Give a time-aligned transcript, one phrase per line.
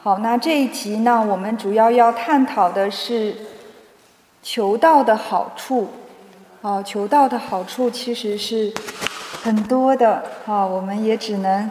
[0.00, 3.34] 好，那这一集呢，我们主要要探讨的是
[4.40, 5.88] 求道的好处。
[6.62, 8.72] 啊，求道的好处其实是
[9.42, 10.22] 很多的。
[10.46, 11.68] 啊，我们也只能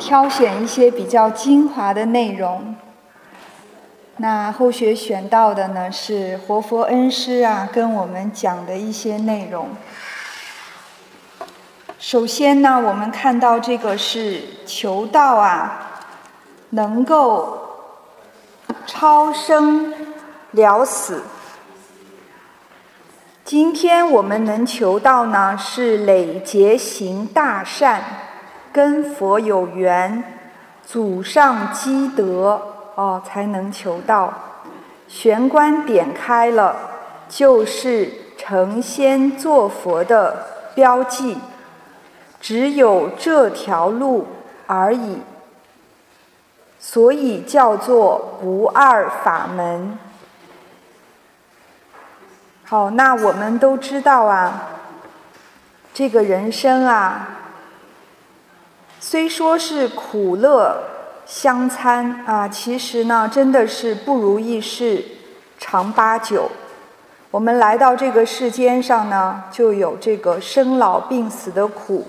[0.00, 2.74] 挑选一些比较精华的内容。
[4.16, 9.68] 那后学选到的呢，是活佛恩师啊跟我们讲的一些内容。
[12.00, 15.87] 首先呢，我们看到这个是求道啊，
[16.70, 17.58] 能够
[18.86, 19.94] 超生
[20.52, 21.22] 了死。
[23.44, 28.02] 今天我们能求道呢，是累劫行大善，
[28.72, 30.22] 跟佛有缘，
[30.84, 32.74] 祖上积德。
[32.94, 34.34] 哦，才能求道。
[35.06, 36.74] 玄关点开了，
[37.28, 40.44] 就是成仙做佛的
[40.74, 41.38] 标记。
[42.40, 44.26] 只有这条路
[44.66, 45.18] 而已，
[46.78, 49.98] 所以叫做不二法门。
[52.64, 54.68] 好，那我们都知道啊，
[55.92, 57.28] 这个人生啊，
[59.00, 60.76] 虽说是苦乐。
[61.28, 65.04] 相参啊，其实呢，真的是不如意事
[65.58, 66.50] 常八九。
[67.30, 72.08] 我们来到这个世间上呢，就有这个生老病死的苦，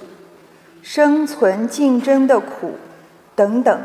[0.81, 2.77] 生存竞争的苦
[3.35, 3.81] 等等。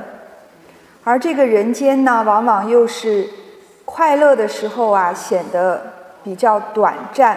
[1.04, 3.28] 而这个人间呢，往往又是
[3.84, 7.36] 快乐的时候啊，显得比较短暂；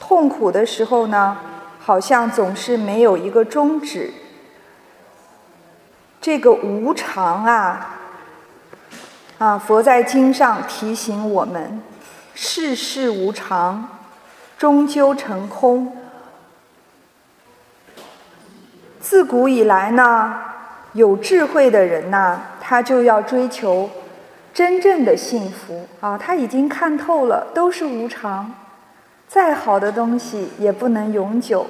[0.00, 1.36] 痛苦的时候呢，
[1.78, 4.10] 好像总是没有一个终止。
[6.20, 7.96] 这个无常啊，
[9.36, 11.82] 啊，佛在经上提醒我们：
[12.34, 13.86] 世事无常，
[14.56, 15.96] 终究成空。
[19.00, 20.34] 自古以来呢，
[20.98, 23.88] 有智慧的人呐，他就要追求
[24.52, 26.18] 真正的幸福啊。
[26.18, 28.52] 他已经看透了，都是无常，
[29.28, 31.64] 再好的东西也不能永久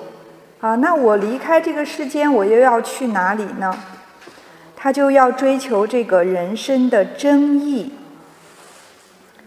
[0.61, 0.77] 啊。
[0.77, 3.71] 那我离开这个世间，我又要去哪里呢？
[4.75, 7.93] 他就要追求这个人生的真意，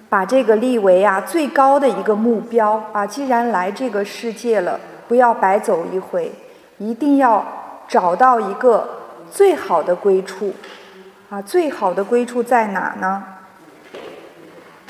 [0.07, 3.07] 把这个立为啊最高的一个目标啊！
[3.07, 6.31] 既然来这个世界了，不要白走一回，
[6.77, 7.43] 一定要
[7.87, 8.87] 找到一个
[9.31, 10.53] 最好的归处
[11.29, 11.41] 啊！
[11.41, 13.23] 最好的归处在哪呢？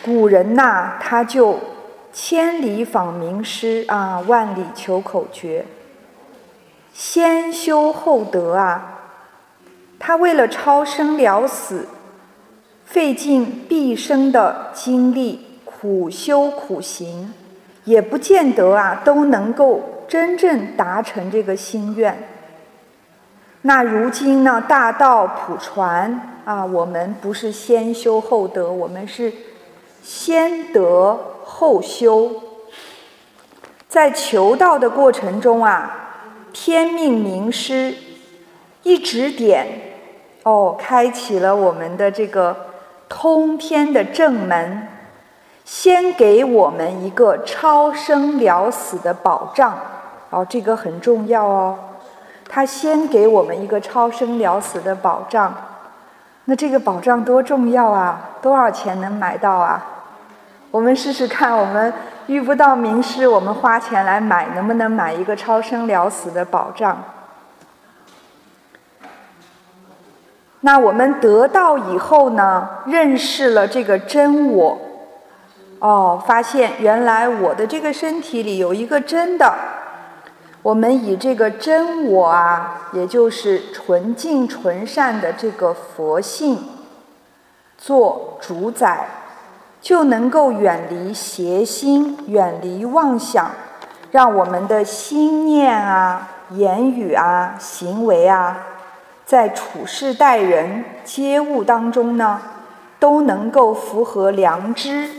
[0.03, 1.59] 古人呐，他就
[2.12, 5.63] 千里访名师啊，万里求口诀，
[6.91, 8.97] 先修后得啊！
[10.00, 11.88] 他为了超生了死，
[12.84, 17.31] 费尽毕生的精力，苦修苦行，
[17.84, 22.18] 也不见得啊都能够真正达成这个心愿。
[23.64, 29.32] 那如今呢，大道普传啊，我们不是先修后得，我们是
[30.02, 32.32] 先得后修。
[33.88, 35.92] 在求道的过程中啊，
[36.52, 37.94] 天命名师
[38.84, 39.68] 一指点。
[40.44, 42.56] 哦，开启了我们的这个
[43.08, 44.88] 通天的正门，
[45.64, 49.78] 先给我们一个超生了死的保障。
[50.32, 51.78] 哦，这个很重要哦。
[52.53, 55.53] 他先给我们一个超生了死的保障，
[56.44, 58.31] 那这个保障多重要啊？
[58.41, 59.81] 多少钱能买到啊？
[60.69, 61.94] 我们试试看，我们
[62.28, 67.01] 遇不到名师，我们花钱来买，能不能买一个超生了死的保障？
[70.59, 74.78] 那我们得到以后呢，认识了这个真我，
[75.79, 79.53] 哦，发现原来我的这个身体里有一个真的，
[80.64, 86.60] 我们以这个真我啊，也就是纯净纯善的这个佛性
[87.78, 89.08] 做主宰，
[89.82, 93.50] 就能够远离邪心，远离妄想，
[94.12, 98.68] 让我们的心念啊、言语啊、行为啊。
[99.26, 102.40] 在处事待人接物当中呢，
[103.00, 105.10] 都能够符合良知。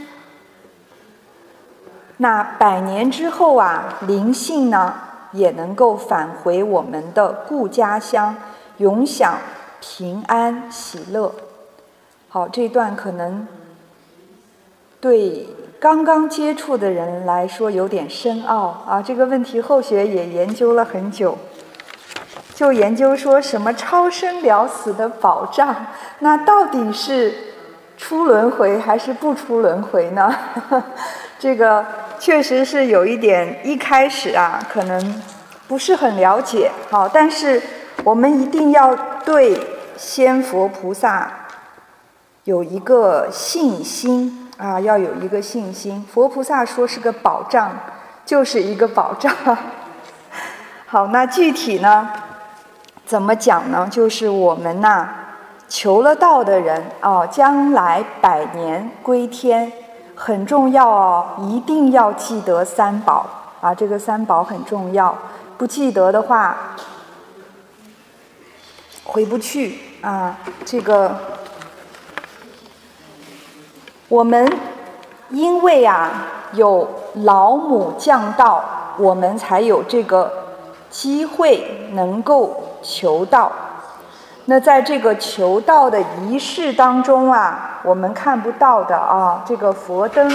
[2.18, 4.94] 那百年之后啊，灵性呢
[5.32, 8.36] 也能够返回我们的故家乡，
[8.78, 9.38] 永享
[9.80, 11.32] 平安喜乐。
[12.28, 13.46] 好，这段可能
[15.00, 15.48] 对
[15.80, 19.02] 刚刚接触的人来说有点深奥啊。
[19.02, 21.36] 这个问题后学也研究了很久。
[22.54, 25.74] 就研究说什么超生了死的保障，
[26.20, 27.34] 那到底是
[27.96, 30.32] 出轮回还是不出轮回呢？
[31.42, 31.84] 这个
[32.20, 35.22] 确实是有一点，一开始啊可能
[35.66, 36.70] 不是很了解。
[36.88, 37.60] 好，但是
[38.04, 38.94] 我们一定要
[39.24, 39.60] 对
[39.96, 41.28] 仙佛菩萨
[42.44, 46.06] 有一个信心啊，要有一个信心。
[46.14, 47.76] 佛菩萨说是个保障，
[48.24, 49.34] 就是一个保障。
[50.86, 52.08] 好，那具体呢，
[53.04, 53.88] 怎么讲呢？
[53.90, 55.08] 就是我们呐，
[55.68, 59.72] 求了道的人哦，将来百年归天，
[60.24, 63.26] 很重要哦，一定要记得三宝
[63.60, 65.12] 啊，这个三宝很重要，
[65.58, 66.76] 不记得的话，
[69.02, 71.12] 回不去啊，这个。
[74.08, 74.48] 我们
[75.30, 76.88] 因为啊有
[77.24, 78.62] 老母降道，
[78.98, 80.30] 我们才有这个
[80.88, 83.50] 机会能够求道。
[84.46, 90.30] 那在这个求道的仪式当中啊，我们看不到的啊，这个佛灯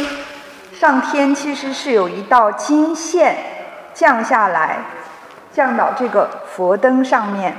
[0.74, 3.36] 上天其实是有一道金线
[3.94, 4.78] 降下来，
[5.52, 7.56] 降到这个佛灯上面。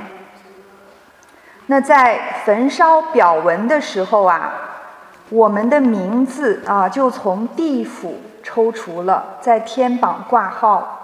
[1.67, 4.53] 那在焚烧表文的时候啊。
[5.31, 10.98] 我们的名字啊，就从地府抽除了，在天榜挂号。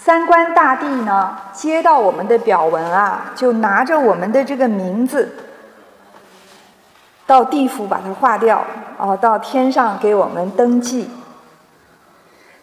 [0.00, 5.34] 三官大帝呢，接到我们的表文啊，就拿着我们的这个名字，
[7.26, 8.64] 到地府把它划掉，
[8.96, 11.10] 啊，到天上给我们登记。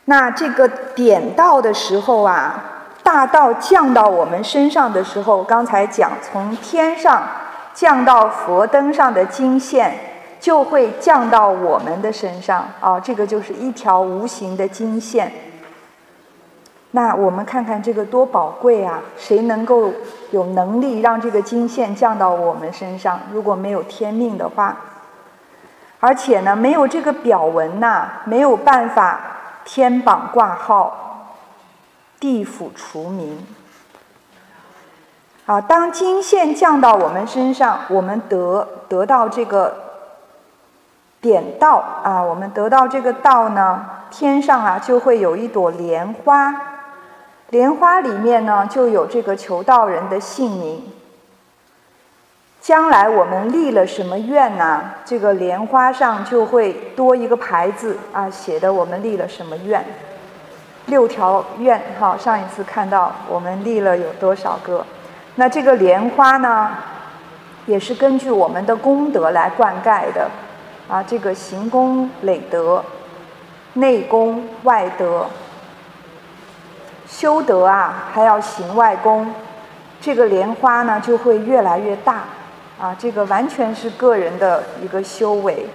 [0.06, 2.64] 那这个点到的时候啊，
[3.04, 7.22] 大道降到我们身上的时候，刚才讲从天上
[7.74, 10.14] 降到佛灯上的金线。
[10.38, 15.32] 就会降到我们的身上啊，这个就是一条无形的金线。
[16.96, 19.02] 那我们看看这个多宝贵啊！
[19.18, 19.92] 谁能够
[20.32, 23.20] 有能力让这个金线降到我们身上？
[23.34, 24.78] 如果没有天命的话，
[26.00, 29.20] 而且呢，没有这个表文呐，没有办法
[29.66, 31.36] 天榜挂号，
[32.18, 33.46] 地府除名。
[35.46, 39.84] 啊，当金线降到我们身上，我们得得到这个。
[41.22, 46.54] 点道啊，我们得到这个道呢，天上啊就会有一朵莲花，
[47.50, 50.84] 莲花里面呢就有这个求道人的姓名。
[52.62, 54.82] 将来我们立了什么愿呢？
[55.06, 59.86] 这个莲花上就会多一个牌子啊，写的我们立了什么愿。
[60.88, 64.84] 六条愿哈，上一次看到我们立了有多少个？
[65.36, 66.72] 那这个莲花呢，
[67.68, 70.28] 也是根据我们的功德来灌溉的。
[70.88, 72.84] 啊，这个行功累德，
[73.74, 75.28] 内功外德，
[77.18, 79.34] 修德啊，还要行外功，
[80.02, 82.24] 这个莲花呢就会越来越大。
[82.78, 85.66] 啊，这个完全是个人的一个修为。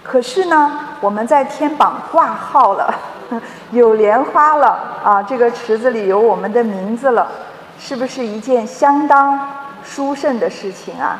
[0.00, 2.94] 可是呢，我们在天榜挂号了，
[3.72, 7.26] 有莲花了，啊，这个池子里有我们的名字了，
[7.80, 9.48] 是不是一件相当
[9.82, 11.18] 殊胜的事情啊？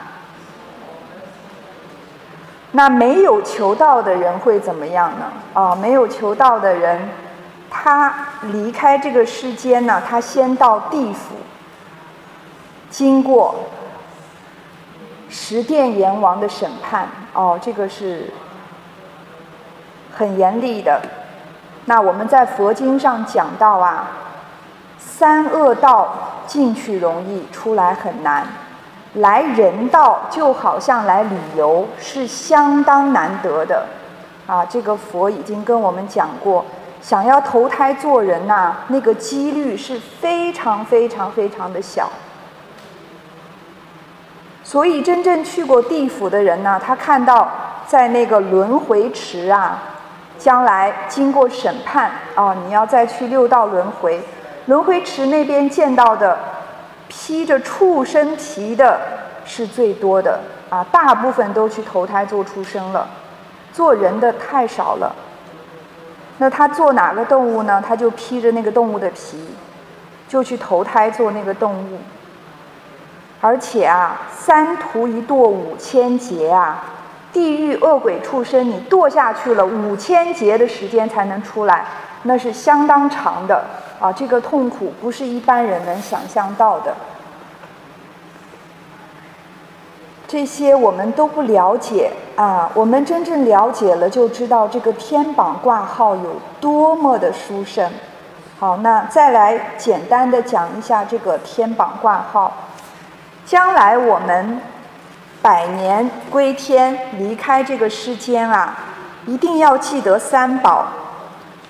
[2.70, 5.26] 那没有求道的人会怎么样呢？
[5.54, 7.08] 啊，没有求道的人，
[7.76, 8.14] 他
[8.52, 11.34] 离开这个世间呢，他先到地府，
[12.88, 13.56] 经过
[15.28, 17.08] 十殿阎王的审判。
[17.32, 18.32] 哦，这个是
[20.16, 21.02] 很严厉的。
[21.86, 24.08] 那我们在佛经上讲到啊，
[24.96, 26.14] 三恶道
[26.46, 28.46] 进去容易，出来很难。
[29.14, 33.86] 来人道就好像来旅游，是相当难得的，
[34.46, 36.64] 啊，这个佛已经跟我们讲过，
[37.04, 42.10] 想要投胎做人呐，那个几率是非常非常非常的小。
[44.62, 47.50] 所以真正去过地府的人呢，他看到
[47.86, 49.82] 在那个轮回池啊，
[50.38, 54.18] 将来经过审判啊，你要再去六道轮回，
[54.64, 56.38] 轮回池那边见到的。
[57.06, 58.98] 披着畜生皮的
[59.44, 63.06] 是最多的啊，大部分都去投胎做畜生了，
[63.74, 65.14] 做人的太少了。
[66.38, 67.82] 那他做哪个动物呢？
[67.86, 69.38] 他就披着那个动物的皮，
[70.28, 71.98] 就去投胎做那个动物。
[73.40, 76.82] 而且啊，三途一堕五千劫啊，
[77.32, 81.84] 地狱恶鬼畜生，你堕下去了五千劫的时间才能出来，
[82.22, 83.62] 那是相当长的。
[84.00, 86.92] 啊，这个痛苦不是一般人能想象到的。
[90.26, 97.90] 这些我们都不了解啊，我们真正了解了，就知道这个天榜挂号有多么的殊胜。
[98.58, 102.52] 好，那再来简单的讲一下这个天榜挂号。
[103.44, 104.60] 将来我们
[105.42, 108.76] 百年归天，离开这个世间啊，
[109.26, 110.86] 一定要记得三宝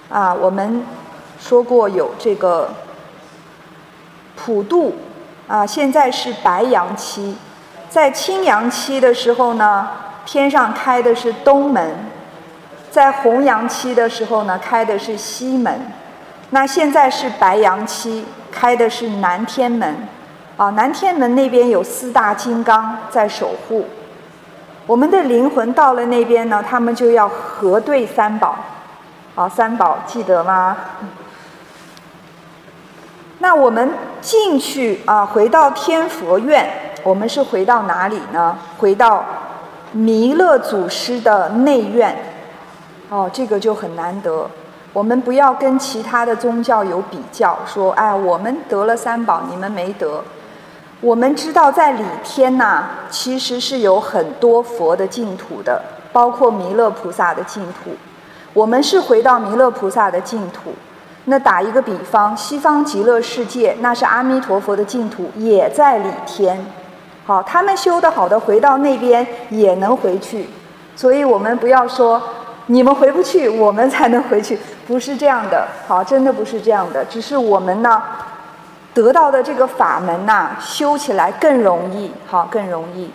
[0.08, 0.84] 啊，我们。
[1.36, 2.70] 说过有这个
[4.34, 4.94] 普渡
[5.46, 7.36] 啊，现在是白羊期，
[7.94, 9.88] 在青阳期的时候呢，
[10.26, 11.94] 天上开的是东门，
[12.90, 15.80] 在红阳期的时候呢，开的是西门。
[16.50, 20.08] 那现在是白羊期，开的是南天门。
[20.56, 23.86] 啊，南天门那边有四大金刚在守护。
[24.88, 28.56] 我们的灵魂到了那边呢，他们就要核对三宝。
[29.36, 30.76] 啊，三宝记得吗？
[33.38, 33.88] 那我们
[34.20, 38.58] 进去啊，回到天佛院，我们是回到哪里呢？
[38.78, 39.22] 回到
[39.92, 42.16] 弥勒祖师的内院。
[43.10, 44.48] 哦，这个就很难得。
[44.94, 50.24] 我们不要跟其他的宗教有比较，说哎，我们得了三宝，你们没得。
[51.02, 57.90] 我们知道，在里天呐，其实是有很多佛的净土的，包括弥勒菩萨的净土。
[58.54, 60.72] 我们是回到弥勒菩萨的净土。
[61.26, 66.64] 那打一个比方，西方极乐世界，那是阿弥陀佛的净土，也在里天。
[67.24, 70.48] 好，他们修得好的，回到那边也能回去。
[70.94, 72.22] 所以我们不要说
[72.66, 75.66] 你们回不去，我们才能回去， 不是这样的。
[75.86, 78.02] 好，真的不是这样的，只是我们呢。
[78.92, 83.10] 得到的这个法门呐，修起来更容易，好，更容易。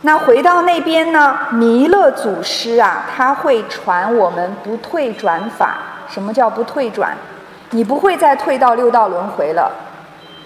[0.00, 5.76] 那回到那边呢，弥勒祖师啊，他会传我们不退转法。
[6.08, 7.16] 什么叫不退转？
[7.70, 9.70] 你不会再退到六道轮回了，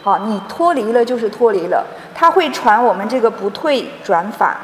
[0.03, 1.87] 好，你脱离了就是脱离了。
[2.15, 4.59] 他会传我们这个不退转法，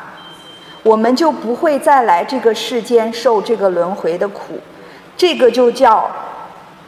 [0.83, 4.61] 我们就不会再来这个世间受这个轮回的苦。
[5.17, 6.11] 这个就叫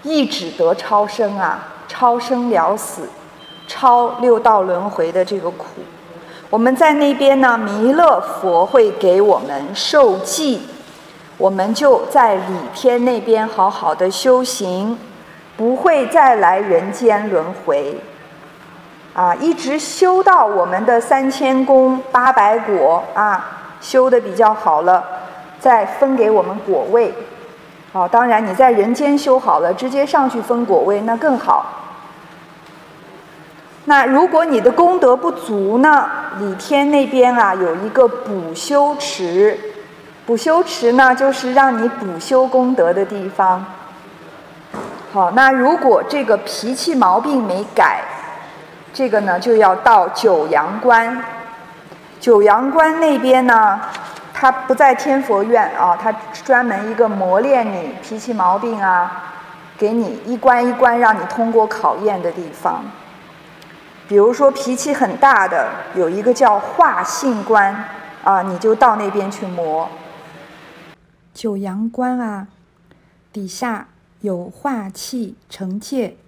[0.02, 1.66] 一指得超生啊。
[1.92, 3.09] 超生了死，
[3.66, 5.64] 超六道轮回的这个苦，
[6.49, 10.62] 我们在那边呢，弥勒佛会给我们受记，
[11.37, 14.97] 我们就在里天那边好好的修行，
[15.57, 18.00] 不会再来人间轮回，
[19.14, 23.45] 啊，一直修到我们的三千功八百果啊，
[23.81, 25.05] 修的比较好了，
[25.59, 27.12] 再分给我们果位。
[27.93, 31.67] 好，当然你在人间修好了，直接上去分果位那更好。
[33.87, 36.09] 那如果你的功德不足呢？
[36.38, 39.59] 李天那边啊有一个补修池，
[40.25, 43.64] 补修池呢就是让你补修功德的地方。
[45.12, 48.00] 好，那如果这个脾气毛病没改，
[49.00, 51.25] 这个呢就要到九阳关。
[52.21, 53.80] 九阳关那边呢，
[54.35, 56.12] 它不在天佛院啊，它
[56.45, 59.33] 专门一个磨练你脾气毛病啊，
[59.78, 62.85] 给你一关一关让你通过考验的地方。
[64.07, 67.75] 比如说脾气很大的，有一个叫化性关，
[68.23, 69.88] 啊，你就到那边去磨。
[71.33, 72.49] 九阳关啊，
[73.33, 73.88] 底下
[74.21, 76.19] 有化气惩戒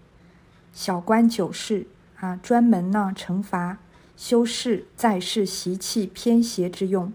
[0.72, 1.86] 小关九事
[2.22, 3.78] 啊，专门呢惩罚
[4.16, 7.12] 修饰在世习气偏邪之用。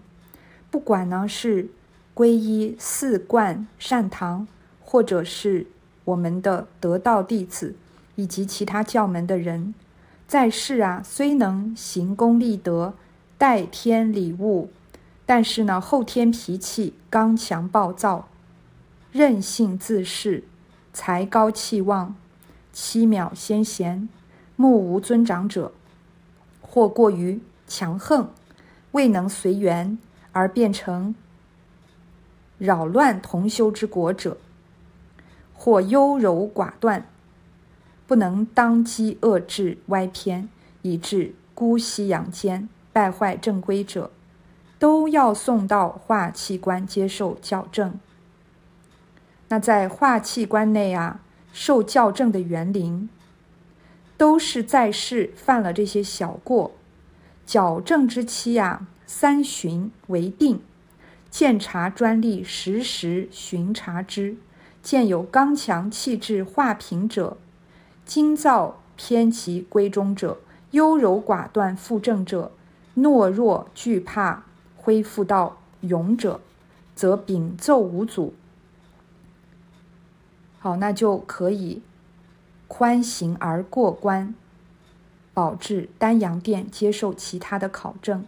[0.70, 1.70] 不管呢是
[2.14, 4.46] 皈依四观善堂，
[4.82, 5.66] 或者是
[6.04, 7.74] 我们的得道弟子，
[8.16, 9.74] 以及其他教门的人。
[10.26, 12.92] 在世啊，虽能行功立德，
[13.38, 14.68] 代天礼物，
[15.24, 18.28] 但是呢，后天脾气刚强暴躁，
[19.10, 20.42] 任性自恃，
[20.92, 22.14] 才高气旺，
[22.74, 24.06] 七秒先贤，
[24.60, 25.70] 目无尊长者，
[26.60, 28.28] 或过于强横，
[28.90, 29.96] 未能随缘
[30.32, 31.14] 而变成
[32.58, 34.36] 扰乱同修之国者，
[35.54, 37.06] 或优柔寡断。
[38.08, 40.48] 不能当机遏制歪偏，
[40.82, 44.10] 以致姑息养奸、败坏正规者，
[44.80, 48.00] 都要送到化气关接受矫正。
[49.50, 51.20] 那在化气关内啊，
[51.52, 53.08] 受校正的园林，
[54.18, 56.72] 都是在世犯了这些小过，
[57.46, 60.60] 矫正之期啊，三旬为定。
[61.30, 64.36] 见察专利，时时巡查之。
[64.82, 67.36] 见有刚强气质化平者。
[68.04, 70.38] 精躁偏其归中者，
[70.70, 72.50] 优柔寡断负正者，
[72.96, 74.44] 懦弱惧怕
[74.74, 76.40] 恢复到勇者，
[76.94, 78.34] 则禀奏无阻。
[80.58, 81.82] 好，那就可以
[82.68, 84.34] 宽刑而过关，
[85.34, 88.24] 保至丹阳殿接受其他的考证。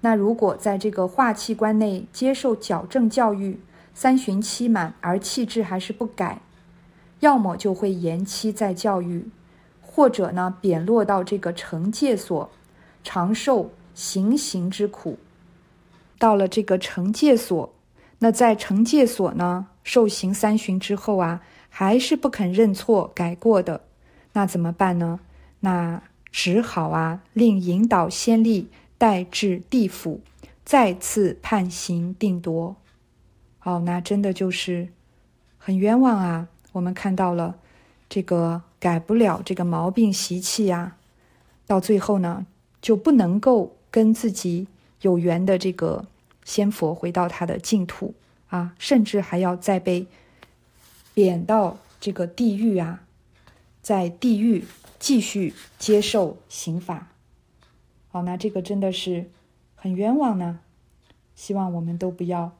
[0.00, 3.60] 那如果在这个化气关内接受矫正教育，
[3.94, 6.40] 三旬期满而气质还是不改。
[7.20, 9.28] 要么就会延期再教育，
[9.80, 12.50] 或者呢贬落到这个惩戒所，
[13.04, 15.18] 长受行刑之苦。
[16.18, 17.72] 到了这个惩戒所，
[18.18, 21.42] 那在惩戒所呢受刑三旬之后啊，
[21.74, 23.80] 还是不肯认错改过的，
[24.34, 25.20] 那怎么办呢？
[25.60, 30.20] 那只好啊令引导先例带至地府，
[30.66, 32.76] 再次判刑定夺。
[33.62, 34.88] 哦，那真的就是
[35.56, 36.48] 很冤枉啊！
[36.72, 37.56] 我们看到了
[38.08, 40.96] 这个改不了这个毛病习气呀，
[41.66, 42.44] 到最后呢，
[42.82, 44.68] 就不能够跟自己
[45.00, 46.04] 有缘的这个
[46.44, 48.14] 仙佛回到他的净土
[48.48, 50.06] 啊，甚至还要再被
[51.14, 53.04] 贬到这个地狱啊，
[53.80, 54.64] 在地狱
[54.98, 57.12] 继续接受刑罚。
[58.08, 59.30] 好，那这个真的是
[59.74, 60.60] 很冤枉呢。
[61.34, 62.52] 希望我们都不要。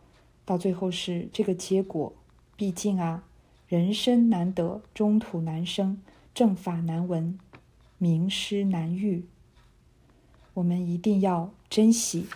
[0.44, 2.12] 到最后是这个结果，
[2.56, 3.22] 毕竟啊，
[3.68, 6.02] 人生难得，中土难生，
[6.34, 7.38] 正法难闻，
[7.98, 9.24] 名师难遇，
[10.54, 12.26] 我们一定要珍惜。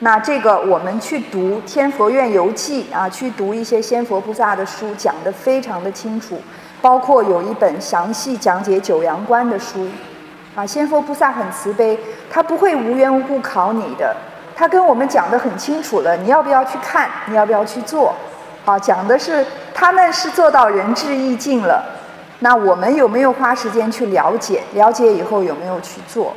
[0.00, 6.40] 那这个我们去读《天佛院游记》啊，去读一些仙佛菩萨的书，讲的非常的清楚，
[6.80, 9.86] 包括有一本详细讲解九阳关的书，
[10.56, 11.96] 啊，仙佛菩萨很慈悲，
[12.28, 14.16] 他不会无缘无故考你的。
[14.56, 17.08] 他跟我们讲的很清楚了，你要不要去看？
[17.26, 18.12] 你要不要去做？
[18.64, 21.80] 啊，讲的是他们是做到仁至义尽了。
[22.40, 24.64] 那我们有没有花时间去了解？
[24.74, 26.34] 了解以后有没有去做？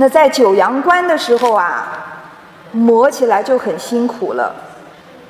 [0.00, 1.92] 那在九阳关的时候啊，
[2.72, 4.50] 磨起来就很辛苦了。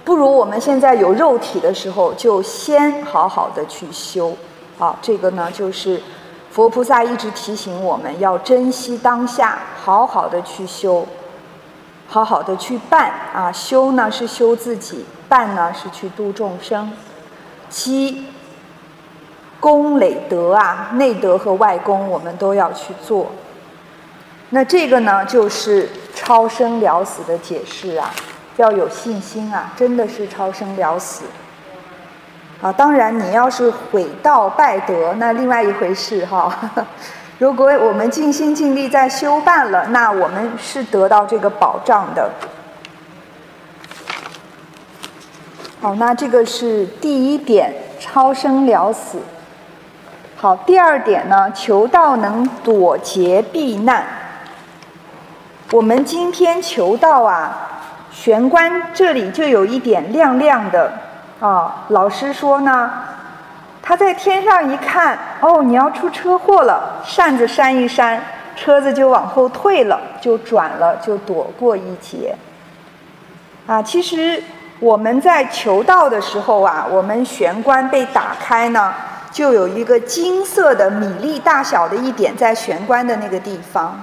[0.05, 4.33] 不如我们现在有肉体的时候，就先好好的去修。
[4.79, 6.01] 好，这个呢就是。
[6.53, 11.07] 佛菩萨一直提醒我们要珍惜当下，好好的去修，
[12.09, 13.53] 好好的去办啊！
[13.53, 16.93] 修呢是修自己，办呢是去度众生，
[17.69, 18.27] 积
[19.61, 23.27] 功累德啊，内德和外功我们都要去做。
[24.51, 28.13] 那这个呢就是超生了死的解释啊，
[28.57, 31.25] 要有信心啊，真的是超生了死。
[32.61, 36.53] 啊，当然，你要是毁道败德，那另外一回事哈。
[37.39, 42.31] 如果我们尽心尽力在修办了，那我们是得到这个保障的。
[45.81, 49.21] 好，那这个是第一点，超生了死。
[50.37, 54.05] 好，第二点呢，求道能躲劫避难。
[55.73, 57.57] 我们今天求道啊，
[58.11, 60.93] 玄关这里就有一点亮亮的。
[61.39, 62.91] 啊，老师说呢，
[63.81, 68.21] 他在天上一看，哦，你要出车祸了，扇子扇一扇，
[68.57, 72.35] 车子就往后退了，就转了，就躲过一劫。
[73.69, 74.43] 啊，其实
[74.81, 78.93] 我们在求道的时候啊，我们玄关被打开呢，
[79.31, 83.99] 就有一个金色的米粒大小的一点在玄关的那个地方。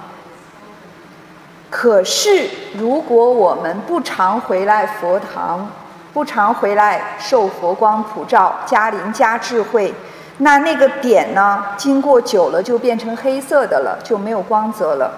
[1.69, 5.69] 可是如果我们不常回来佛堂，
[6.13, 9.93] 不常回来受佛光普照，加灵加智慧，
[10.37, 11.63] 那那个点呢？
[11.75, 15.11] 经过久了就变成黑色的了，就没有光泽了，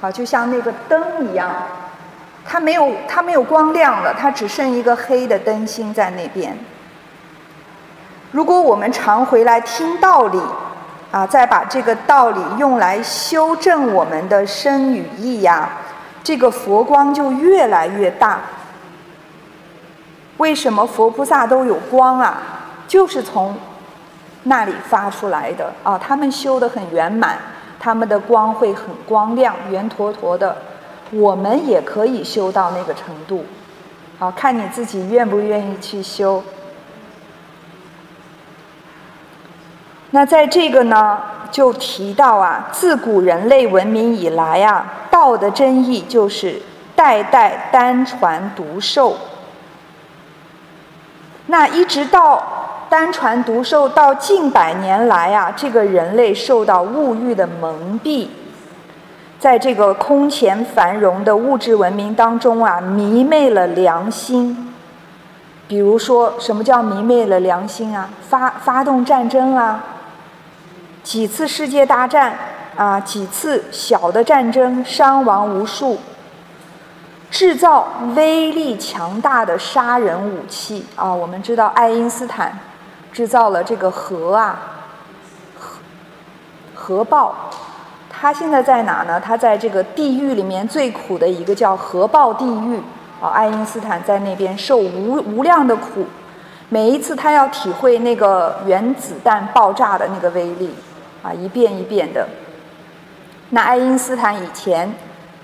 [0.00, 1.50] 啊，就像那个灯一样，
[2.44, 6.56] 它没有它没有光亮了，它只剩一个黑的灯芯在那边。
[8.30, 10.40] 如果我们常回来听道理，
[11.10, 15.68] 啊，再把这个道理用来修正我们的身语意呀，
[16.24, 18.40] 这个佛光就越来越大。
[20.38, 22.42] 为什么佛菩萨都有光啊？
[22.88, 23.54] 就是从
[24.44, 25.96] 那里发出来的啊！
[25.96, 27.38] 他们修得很圆满，
[27.78, 30.56] 他们的光会很光亮、圆坨坨的。
[31.10, 33.44] 我们也可以修到那个程度，
[34.18, 36.42] 好看你自己愿不愿意去修。
[40.14, 41.18] 那在这个呢，
[41.50, 46.62] 就提到啊，自古人类文明以来啊，道的真意就是
[46.94, 49.16] 代代单传独授。
[51.48, 52.40] 那一直到
[52.88, 58.28] 单传独授到近百年来啊，这个人类受到物欲的蒙蔽，
[59.40, 64.72] 在这个空前繁荣的物质文明当中啊，迷昧了良心。
[65.66, 68.08] 比如说，什么叫迷昧了良心啊？
[68.28, 69.82] 发发动战争啊，
[71.04, 72.36] 几次世界大战
[72.76, 76.00] 啊，几次小的战争，伤亡无数。
[77.30, 81.12] 制造威力强大的杀人武器啊！
[81.12, 82.56] 我们知道爱因斯坦
[83.12, 84.56] 制造了这个核啊，
[85.58, 85.80] 核
[86.74, 87.34] 核爆。
[88.08, 89.20] 他现在在哪呢？
[89.20, 92.80] 他在这个地狱里面最苦的一个叫核爆地狱
[93.20, 93.30] 啊！
[93.30, 96.06] 爱因斯坦在那边受无无量的苦，
[96.68, 100.72] 每一次他要体会那个原子弹爆炸的那个威力
[101.24, 102.28] 啊，一遍一遍的。
[103.50, 104.94] 那爱因斯坦以前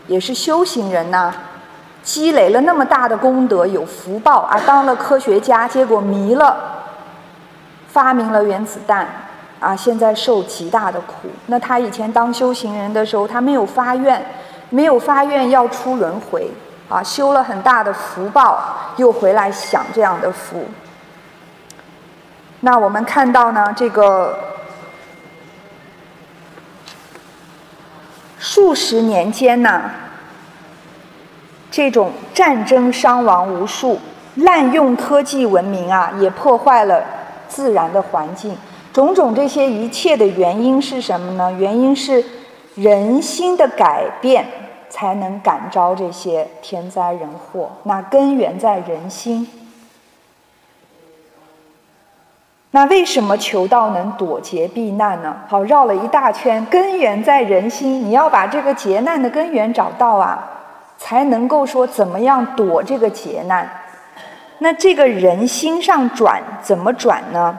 [0.07, 1.35] 也是修行人呐。
[2.03, 4.59] 积累了那么大的功德，有福报啊！
[4.67, 6.57] 当了科学家，结果迷了，
[7.89, 9.07] 发明了原子弹，
[9.61, 11.29] 啊，现在受极大的苦。
[11.49, 14.25] 那他以前当修行人的时候，他没有发愿，
[14.71, 16.51] 没有发愿要出轮回，
[16.89, 18.59] 啊，修了很大的福报，
[18.97, 20.65] 又回来享这样的福。
[22.61, 24.39] 那我们看到呢，这个
[28.41, 29.83] 数十年间呢，
[31.71, 33.99] 这种战争伤亡无数，
[34.37, 37.05] 滥用科技文明啊，也破坏了
[37.47, 38.57] 自然的环境。
[38.95, 41.53] 种种这些一切的原因是什么呢？
[41.53, 42.25] 原因是
[42.77, 44.47] 人心的改变，
[44.89, 47.71] 才能感召这些天灾人祸。
[47.83, 49.47] 那根源在人心。
[52.73, 55.35] 那为什么求道能躲劫避难呢？
[55.49, 58.01] 好，绕了一大圈，根源在人心。
[58.05, 60.39] 你要把这个劫难的根源找到啊，
[60.97, 63.69] 才能够说怎么样躲这个劫难。
[64.59, 67.59] 那这个人心上转怎么转呢？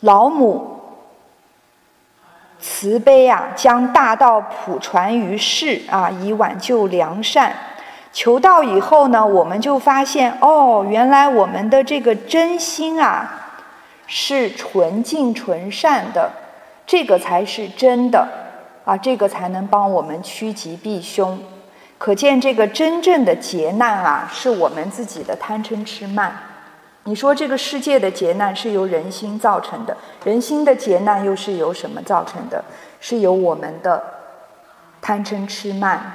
[0.00, 0.80] 老母
[2.58, 7.52] 慈悲啊，将大道普传于世啊，以挽救良善。
[8.12, 13.44] 求道以后呢，我们就发现哦，原来我们的这个真心啊。
[14.06, 16.30] 是纯净纯善的，
[16.86, 18.28] 这个才是真的
[18.84, 18.96] 啊！
[18.96, 21.38] 这个才能帮我们趋吉避凶。
[21.98, 26.36] 可见这个真正的劫难啊，是我们自己的贪嗔痴慢。
[27.04, 32.64] 你说这个世界的劫难是由人心造成的，人心的劫难又是由什么造成的？
[33.00, 34.02] 是由我们的
[35.00, 36.12] 贪嗔痴慢、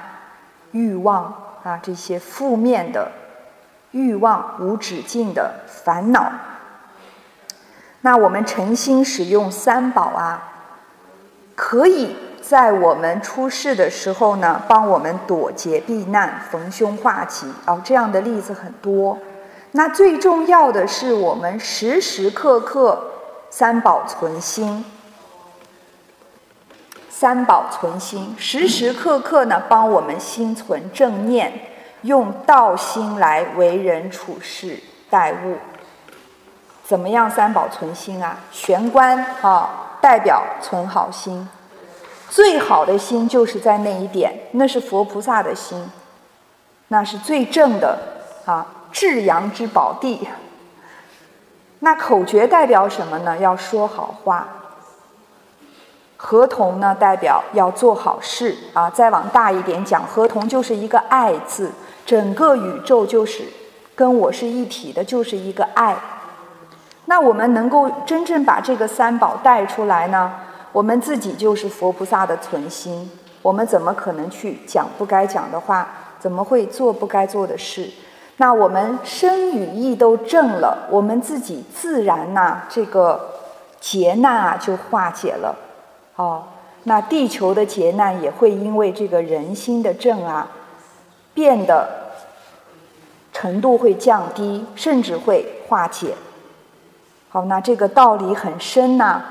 [0.72, 3.10] 欲望啊这些负面的
[3.92, 6.32] 欲望、无止境的烦恼。
[8.02, 10.52] 那我们诚心使用三宝啊，
[11.56, 17.80] 可以在我们出世的时候呢，帮我们躲劫避难、逢凶化吉哦。
[17.86, 19.18] 这样的例子很多。
[19.74, 23.12] 那最重要的是，我们时时刻刻
[23.52, 24.84] 三宝存心，
[27.10, 31.54] 三宝存心，时时刻刻呢，帮我们心存正念，
[32.02, 35.58] 用道心来为人处事待物。
[36.92, 37.32] 怎么样？
[37.32, 41.48] 三宝存心啊，玄关啊，代表存好心。
[42.30, 45.90] 最好的心就是在那一点，那是佛菩萨的心，
[46.90, 47.98] 那是最正的
[48.44, 50.28] 啊，至阳之宝地。
[51.80, 53.38] 那口诀代表什么呢？
[53.38, 54.46] 要说好话。
[56.18, 58.90] 合同呢，代表要做好事啊。
[58.90, 61.72] 再往大一点讲，合同就是一个爱字，
[62.06, 63.46] 整个宇宙就是
[63.96, 65.96] 跟我是一体的，就是一个爱。
[67.12, 70.32] 那我们能够真正把这个三宝带出来呢？
[70.72, 75.86] 我们自己就是佛菩萨的存心，我们怎么可能去讲不该讲的话？
[76.22, 77.90] 怎么会做不该做的事？
[78.38, 83.20] 那我们身与意都正了，我们自己自然呐，这个
[83.82, 85.54] 劫难啊就化解了。
[86.16, 86.46] 哦，
[86.84, 90.48] 那地球的劫难也会因为这个人心的正啊，
[91.34, 91.90] 变得
[93.34, 96.16] 程度会降低，甚至会化解。
[97.34, 99.22] 好，那这个道理很深呐，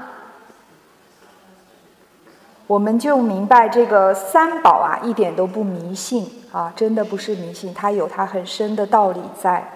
[2.66, 9.70] 我们就明白这个三宝啊，一点都不迷信啊，真的不是迷信，它有它很深的道理在。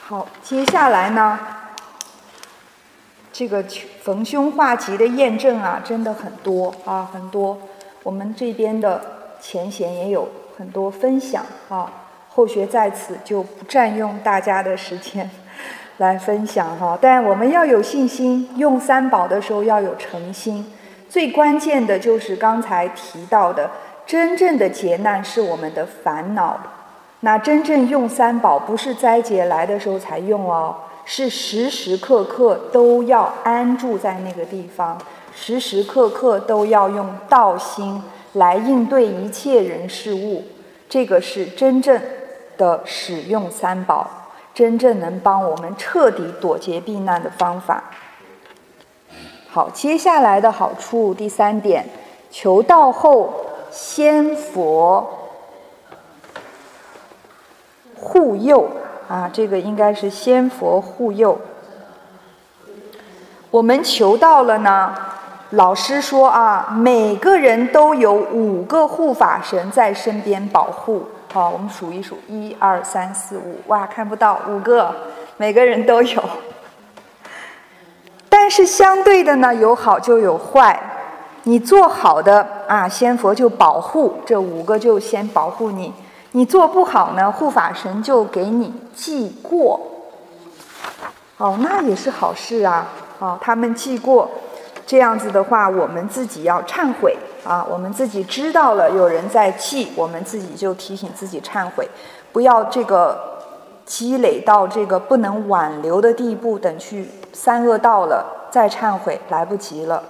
[0.00, 1.38] 好，接下来呢，
[3.30, 3.62] 这个
[4.02, 7.58] 逢凶化吉的验证啊，真的很多啊，很多。
[8.02, 8.98] 我们这边的
[9.42, 10.26] 前贤也有
[10.56, 11.92] 很多分享啊。
[12.36, 15.28] 后学在此就不占用大家的时间
[15.96, 20.70] 来分享哈，但我们要有信心，用三宝的时候要有诚心。
[21.08, 23.70] 最关键的就是刚才提到的，
[24.04, 26.60] 真正的劫难是我们的烦恼。
[27.20, 35.00] 那真正用三宝，不是灾劫来的时候才用哦，是时时刻刻都要安住在那个地方，
[35.34, 38.02] 时时刻刻都要用道心
[38.34, 40.44] 来应对一切人事物。
[40.86, 41.98] 这个是真正。
[42.56, 44.08] 的使用三宝，
[44.54, 47.84] 真正能帮我们彻底躲劫避难的方法。
[49.48, 51.86] 好，接下来的好处第三点，
[52.30, 53.32] 求道后
[53.70, 55.08] 先佛
[57.94, 58.68] 护佑
[59.08, 61.38] 啊，这个应该是先佛护佑。
[63.50, 64.94] 我们求到了呢，
[65.50, 71.06] 老师说啊，每个人都有五个护法神在身边保护。
[71.36, 74.90] 好，我们数一数，一二三四五，哇，看不到五个，
[75.36, 76.24] 每个人都有。
[78.30, 80.80] 但是相对的呢，有好就有坏。
[81.42, 85.92] 你做好的啊，仙佛就保护这五个，就先保护你；
[86.32, 89.78] 你做不好呢，护法神就给你记过。
[91.36, 92.86] 哦，那也是好事啊！
[93.18, 94.26] 哦，他们记过，
[94.86, 97.14] 这样子的话，我们自己要忏悔
[97.46, 97.66] 啊。
[97.70, 101.88] 我们自己知道了有人在记，我们自己就提醒自己忏悔，
[102.32, 103.38] 不要这个
[103.84, 106.58] 积累到这个不能挽留的地步。
[106.58, 110.02] 等去三恶到了再忏悔，来不及了。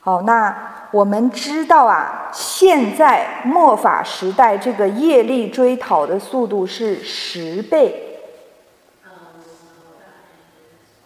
[0.00, 0.56] 好，那
[0.92, 8.02] 我们知道啊，现在末法时代这个业力追讨的速度是十倍。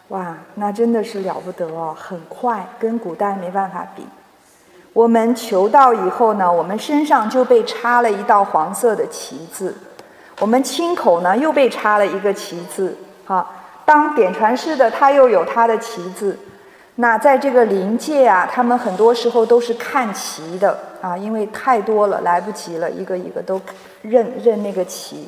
[0.09, 4.05] 哇，那真的是了不得哦，很快，跟古代没办法比。
[5.01, 9.75] 我们求道以后呢，我们身上就被插了一道黄色的旗子，
[10.39, 12.95] 我们亲口呢又被插了一个旗子。
[13.25, 13.51] 好，
[13.87, 16.39] 当点传师的他又有他的旗子。
[16.97, 23.59] 那在这个临界啊，他们很多时候都是看旗的啊，因为太多了，来不及了，一个一个都
[24.03, 25.27] 认认那个旗。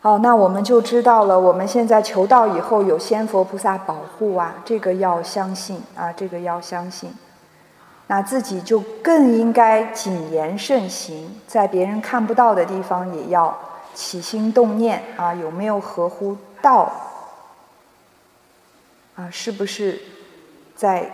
[0.00, 1.38] 好，那我们就知道了。
[1.38, 7.12] 我们现在求道以后有仙佛菩萨保护啊，这个要相信啊，这个要相信。
[8.06, 13.58] 那自己就更应该谨言慎行，在别人看不到的地方也要
[13.92, 16.92] 起心动念啊，有没有合乎道？
[19.16, 20.00] 啊，是不是
[20.76, 21.10] 在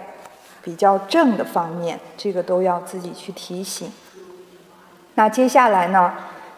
[0.63, 1.99] 比较正的方面？
[2.19, 3.91] 这个都要自己去提醒。
[5.15, 6.13] 那接下来呢？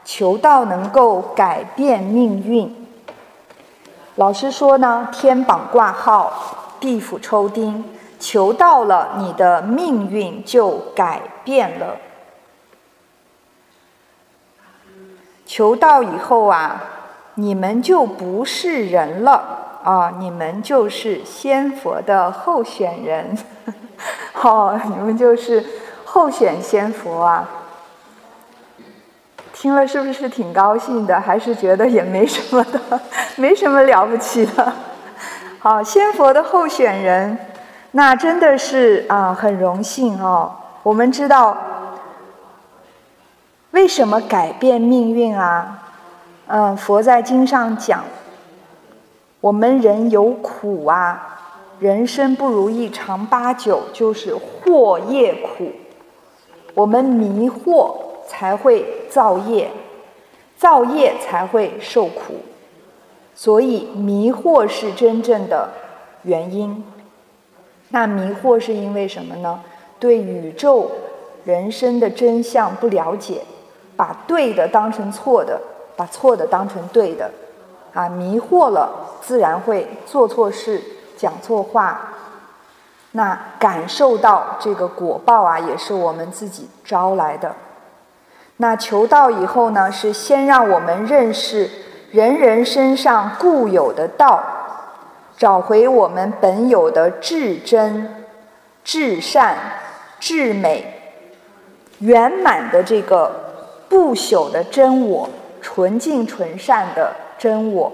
[0.06, 2.86] 求道能够改变命运。
[4.14, 6.32] 老师说呢，天榜挂号，
[6.78, 7.84] 地府抽钉，
[8.20, 11.96] 求到了，你的命运就改变了。
[15.44, 16.84] 求道以后啊，
[17.34, 23.36] 你们就不是人了啊，你们就是仙佛的候选人。
[24.32, 25.66] 好， 你们就是
[26.04, 27.48] 候选仙佛啊。
[29.66, 31.20] 听了是不是挺高兴的？
[31.20, 32.80] 还是觉得也没什么的，
[33.34, 34.72] 没什么了不起的。
[35.58, 37.36] 好，仙佛的候选人，
[37.90, 40.54] 那真的是啊，很荣幸哦。
[40.84, 41.58] 我们知道
[43.72, 45.82] 为什么改变命运啊？
[46.46, 48.04] 嗯，佛在经上讲，
[49.40, 51.40] 我们人有苦啊，
[51.80, 55.72] 人生不如意常八九，就是惑业苦，
[56.72, 57.96] 我们迷惑。
[58.28, 59.70] 才会造业，
[60.56, 62.34] 造业才会受苦，
[63.34, 65.68] 所以迷惑是真正的
[66.22, 66.84] 原因。
[67.90, 69.62] 那迷惑是因为什么呢？
[69.98, 70.90] 对宇宙、
[71.44, 73.42] 人生的真相不了解，
[73.96, 75.60] 把对的当成错的，
[75.96, 77.30] 把错的当成对的，
[77.94, 78.90] 啊，迷惑了，
[79.22, 80.82] 自然会做错事、
[81.16, 82.12] 讲错话。
[83.12, 87.54] 那感受到这个果报啊，也是我们自己招来的。
[88.58, 91.70] 那求道以后呢，是先让我们认识
[92.10, 94.42] 人人身上固有的道，
[95.36, 98.24] 找回我们本有的至真、
[98.82, 99.56] 至善、
[100.18, 100.86] 至美、
[101.98, 103.30] 圆满的这个
[103.90, 105.28] 不朽的真我，
[105.60, 107.92] 纯净纯善的真我。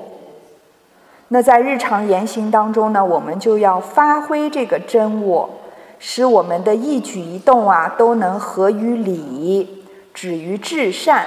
[1.29, 5.51] 那在日常言行当中呢，我们就要发挥这个真我，
[5.99, 9.82] 使我们的一举一动啊，都能合于理。
[10.15, 11.27] 止于至善，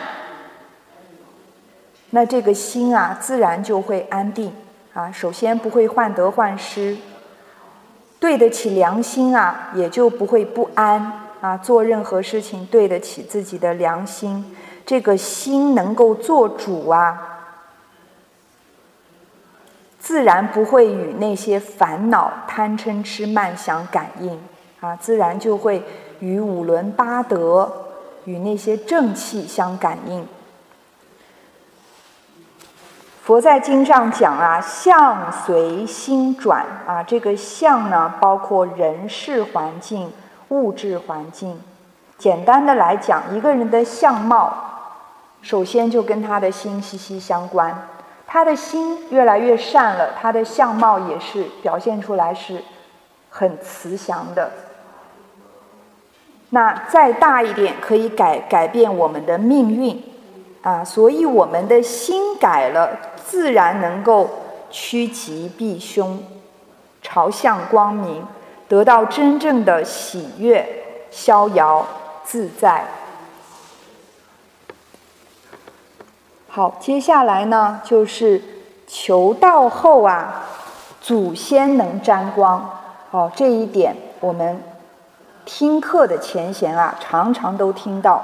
[2.11, 4.53] 那这个心啊，自然就会安定
[4.93, 5.11] 啊。
[5.11, 6.95] 首先不会患得患失，
[8.19, 11.57] 对得起良心啊，也就不会不安啊。
[11.57, 17.49] 做任何事情对得起自己的良心，这个心能够做主啊，
[19.99, 24.39] 自然不会与那些烦恼、贪嗔痴慢想感应
[24.79, 25.83] 啊，自然就会
[26.19, 27.81] 与五伦八德。
[28.25, 30.27] 与那些正气相感应。
[33.23, 40.11] 佛在经上讲啊，相随心转啊，这个相呢，包括人事环境、
[40.49, 41.59] 物质环境。
[42.19, 44.53] 简单的来讲，一个人的相貌，
[45.41, 47.87] 首先就跟他的心息息相关。
[48.27, 52.63] 他的心越来越善了，他的相貌也是表现出来是
[53.29, 54.51] 很慈祥的。
[56.51, 60.01] 那再大一点，可以改改变我们的命运，
[60.61, 64.29] 啊，所以我们的心改了，自然能够
[64.69, 66.19] 趋吉避凶，
[67.01, 68.25] 朝向光明，
[68.69, 71.85] 得到真正的喜悦、逍遥
[72.23, 72.85] 自在。
[76.47, 78.41] 好，接下来呢，就是
[78.87, 80.45] 求道后啊，
[81.01, 82.69] 祖先能沾光。
[83.09, 84.74] 好，这一点我们。
[85.45, 88.23] 听课的前贤啊，常常都听到。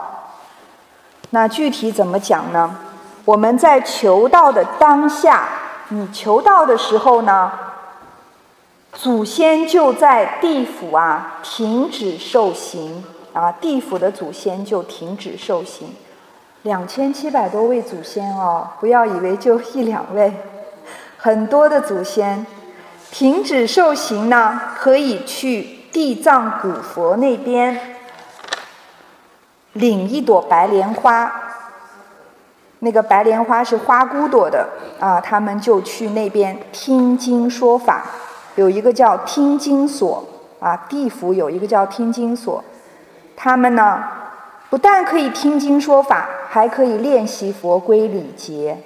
[1.29, 2.75] 那具体怎么讲呢？
[3.23, 5.47] 我们在求道的当下，
[5.89, 7.51] 你求道的时候呢，
[8.93, 15.95] 祖先就在地府啊停止受刑啊，地府的祖先就停止受刑。
[16.63, 20.33] 两千七百多位祖先哦，不要以为就一两位，
[21.17, 22.45] 很多的祖先
[23.11, 27.79] 停止受刑呢，可以去地藏古佛那边
[29.73, 31.31] 领一朵白莲花。
[32.79, 34.67] 那个白莲花是花骨朵的
[34.99, 38.03] 啊，他们就去那边听经说法，
[38.55, 40.23] 有一个叫听经所
[40.59, 42.63] 啊，地府有一个叫听经所，
[43.35, 44.03] 他们呢
[44.69, 46.27] 不但可以听经说法。
[46.53, 48.77] 还可以练习佛规礼节，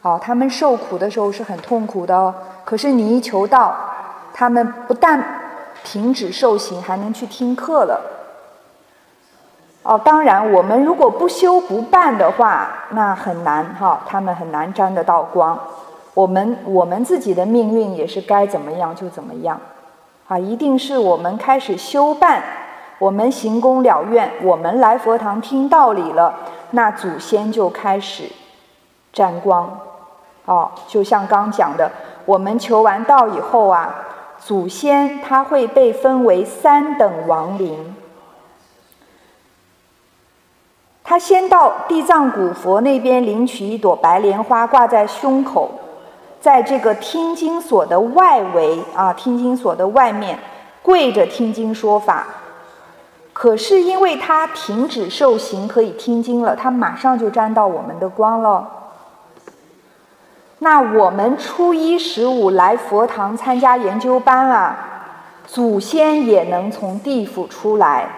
[0.00, 2.34] 好，他们受苦的时候是很痛苦的哦。
[2.64, 3.76] 可是你一求道，
[4.32, 5.22] 他们不但
[5.84, 8.00] 停止受刑，还能去听课了。
[9.82, 15.58] 哦，当然，我们如果不修不办的话，那很难哈，他们很难沾得到光。
[16.14, 19.58] 我们我们自己的命运也是该怎么样就怎么样，
[20.28, 22.42] 啊，一定是我们开始修办，
[22.98, 26.34] 我们行功了愿，我们来佛堂听道理了。
[26.70, 28.30] 那祖先就开始
[29.12, 29.80] 沾光，
[30.44, 31.90] 哦，就像刚讲的，
[32.24, 33.92] 我们求完道以后啊，
[34.44, 37.94] 祖先他会被分为三等亡灵。
[41.04, 45.70] 他先到地藏古佛那边领取一朵白莲花，挂在胸口，
[46.40, 50.38] 在这个听经所的外围啊，听经所的外面
[50.82, 52.26] 跪着听经说法。
[53.32, 58.81] 可是因为他停止受刑，可以听经了，他马上就沾到我们的光了。
[60.64, 64.76] 那我们初一十五来佛堂参加研究班啊，
[65.44, 68.08] 祖先也能从地府出来，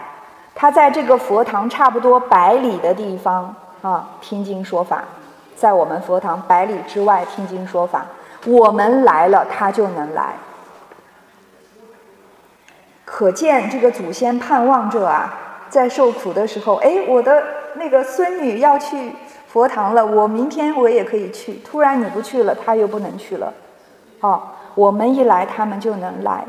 [0.55, 5.05] 他在这个佛堂差不多百里的地方啊听经说法，
[5.57, 8.05] 在我们佛堂百里之外听经说法，
[8.45, 10.35] 我们来了，他就能来。
[13.07, 15.35] 可见这个祖先盼望着啊，
[15.71, 17.43] 在受苦的时候，哎，我的
[17.77, 19.13] 那个孙女要去
[19.55, 21.53] 佛堂了，我明天我也可以去。
[21.65, 23.55] 突然你不去了，他又不能去了，
[24.19, 24.43] 哦，
[24.75, 26.45] 我们一来，他们就能来。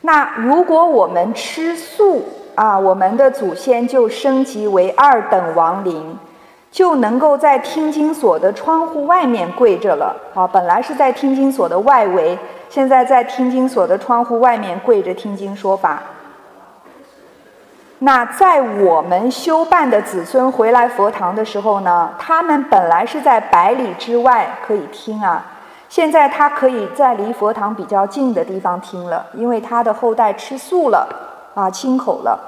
[0.00, 2.24] 那如果我们吃素
[2.56, 6.18] 啊，我们的祖先就升级为二等亡灵，
[6.72, 10.16] 就能够在听经所的窗户外面跪着了。
[10.34, 12.36] 啊，本来是在听经所的外围。
[12.68, 16.02] 现在在听经所的窗户外面跪着听经说法。
[18.00, 25.44] 那在我们修办的子孙回来佛堂的时候呢，他们本来是在百里之外可以听啊，
[25.88, 31.08] 现在他可以在离佛堂比较近的地方听了，因为他的后代吃素了
[31.54, 32.38] 啊，清口了。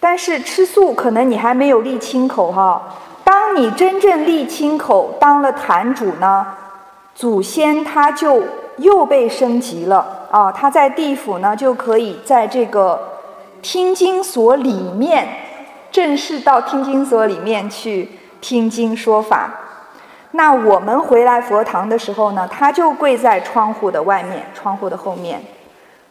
[0.00, 2.80] 但是吃素可能你还没有立清口哈，
[3.22, 6.46] 当你真正立清口当了坛主呢？
[7.14, 8.42] 祖先他就
[8.78, 10.50] 又被升级了啊！
[10.50, 13.00] 他在地府呢，就可以在这个
[13.62, 15.28] 听经所里面，
[15.90, 18.10] 正式到听经所里面去
[18.40, 19.50] 听经说法。
[20.32, 25.40] 那我们回来佛堂的时候呢，他就跪在窗户的外面，窗户的后面。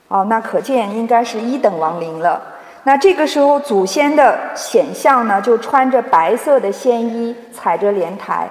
[0.08, 2.42] 哦，那可见应该是一等亡灵了。
[2.84, 8.50] 那这个时候祖先的显像呢，就穿着白色的仙衣，踩着莲台。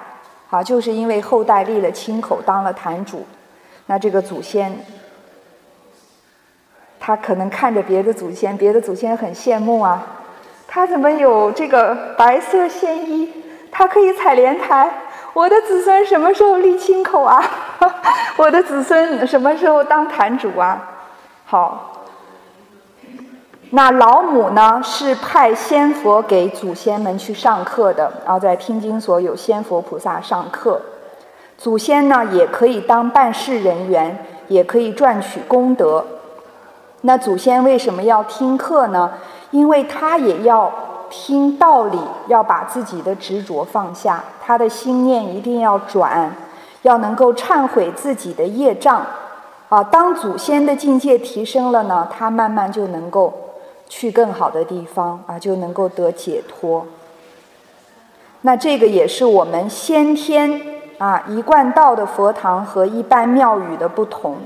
[0.50, 3.24] 啊，就是因为后代立了亲口，当了坛主，
[3.92, 4.72] 那这个祖先，
[6.98, 10.02] 他可能看着别的祖先，别的祖先很羡慕啊，
[10.66, 13.30] 他怎么有这个白色仙衣，
[13.70, 14.90] 他可以采莲台，
[15.34, 17.44] 我的子孙什么时候立亲口啊？
[18.38, 20.88] 我的子孙什么时候当坛主啊？
[21.44, 21.88] 好。
[23.72, 30.80] 那老母呢，是派仙佛给祖先们去上课的，然后在听经所有仙佛菩萨上课。
[31.62, 36.04] 祖先呢，也可以当办事人员，也可以赚取功德。
[37.02, 39.12] 那祖先为什么要听课呢？
[39.52, 40.72] 因为他也要
[41.08, 46.34] 听道理，要把自己的执着放下，他的心念一定要转，
[46.82, 49.06] 要能够忏悔自己的业障。
[49.68, 53.32] 啊，当祖先的境界提升了呢，他慢慢就能够。
[53.88, 56.86] 去更好的地方啊，就能够得解脱。
[58.40, 60.71] 那这个也是我们先天
[61.02, 64.36] 啊一贯道的佛堂和一般庙宇的不同。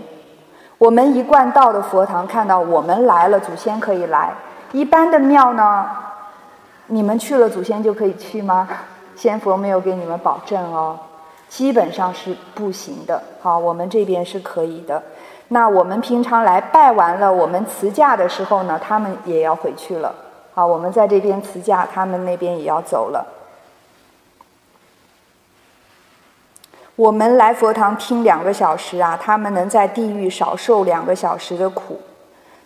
[0.79, 4.31] 我们一贯道的佛堂看到我们来了，祖先可以来；
[4.73, 5.85] 一般的庙呢，
[6.87, 8.67] 你们去了，祖先就可以去吗？
[9.15, 10.99] 仙佛没有给你们保证哦，
[11.47, 13.23] 基本上是不行的。
[13.43, 15.03] 好，我们这边是可以的。
[15.49, 20.15] 那我们平常来拜完了，我们辞驾的时候呢，他们也要回去了。
[20.55, 23.36] 好，我们在这边辞驾，他们那边也要走了。
[26.97, 32.01] 我们来佛堂听两个小时啊，他们能在地狱少受两个小时的苦。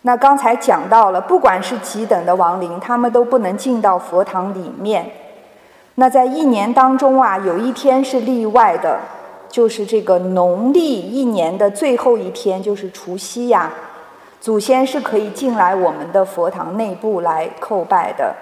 [0.03, 5.11] 那刚才讲到了，不管是几等的亡灵，他们都不能进到佛堂里面。
[5.97, 9.01] 那在一年当中啊，有一天是例外的，
[9.49, 13.69] 就是这个农历一年的最后一天，就是除夕呀，
[14.41, 18.33] 祖先是可以进来我们的佛堂内部来叩拜的。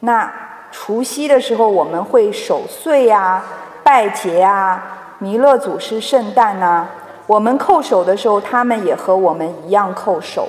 [0.00, 0.30] 那
[0.72, 3.40] 除夕的时候，我们会守岁呀。
[3.84, 4.82] 拜节啊，
[5.18, 6.86] 弥勒祖师圣诞呐，
[7.26, 10.48] 我们叩首的时候，他们也和我们一样叩首，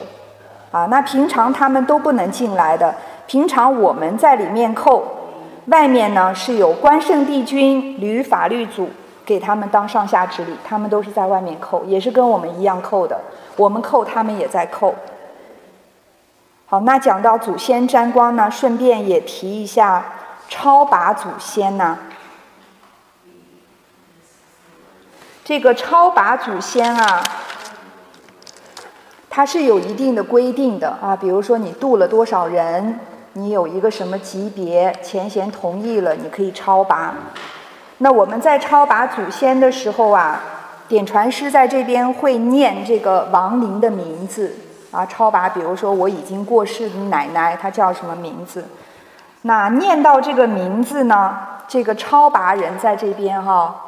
[0.72, 2.96] 啊，那平常他们都不能进来的。
[3.28, 5.02] 平常我们在里面叩，
[5.66, 8.90] 外面呢是有关圣帝君、吕法律祖
[9.26, 13.20] 给他们当上下之礼，他们都是在外面叩，也是跟我们一样叩的。
[13.58, 14.94] 我们叩，他们也在叩。
[16.68, 20.04] 好，那讲到祖先沾光呢，顺便也提一下
[20.48, 21.98] 超拔祖先呢。
[25.46, 27.24] 这个超拔祖先啊，
[29.30, 31.16] 它是有一定的规定的啊。
[31.16, 33.00] 比如说你度了多少人，
[33.34, 37.14] 你有一个什么级别，前贤同意了，你可以超拔。
[38.00, 40.42] 那我们在超拔祖先的时候啊，
[40.88, 44.52] 点传师在这边会念这个亡灵的名字
[44.90, 45.06] 啊。
[45.06, 48.66] 超拔，比如说我已经过世的奶奶，她叫什么名字？
[49.44, 51.38] 那念到这个名字呢，
[51.68, 53.84] 这个超拔人在这边哈。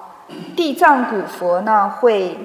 [0.56, 2.38] 地藏古佛呢，会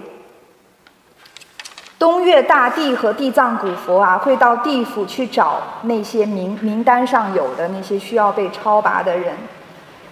[1.98, 9.34] 东岳大帝和地藏古佛啊，会到地府去找那些名名单上有的那些需要被超拔的人，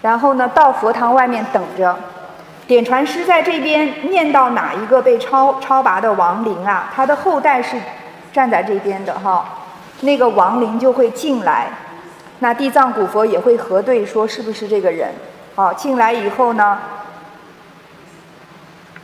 [0.01, 1.97] 然后呢，到佛堂外面等着。
[2.67, 7.77] 点传师在这边念到哪一个被超超拔的亡灵啊，他的后代是
[8.33, 9.45] 站在这边的哈，
[10.03, 11.67] 那个亡灵就会进来。
[12.39, 15.13] 那地藏古佛也会核对说是不是这个人。
[15.57, 16.79] 好，进来以后呢？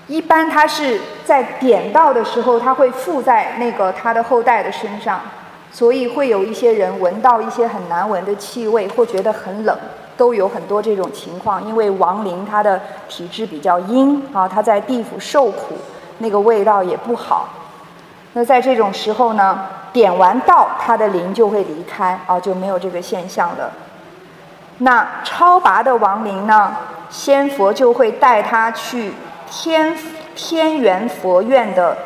[0.09, 5.21] 一般他是在点到的时候，他会附在那个他的后代的身上，
[5.73, 9.77] 所以会有一些人闻到一些很难闻的气味，或觉得很冷，
[10.17, 11.67] 都有很多这种情况。
[11.67, 15.77] 因为亡灵他的体质比较阴啊，他在地府受苦，
[16.19, 17.49] 那个味道也不好。
[18.35, 23.73] 那在这种时候呢，点完道，他的灵就会离开啊，就没有这个现象了。
[24.79, 26.77] 那超拔的亡灵呢，
[27.11, 29.13] 仙佛就会带他去。
[29.51, 29.97] 天
[30.35, 31.97] 天元佛院的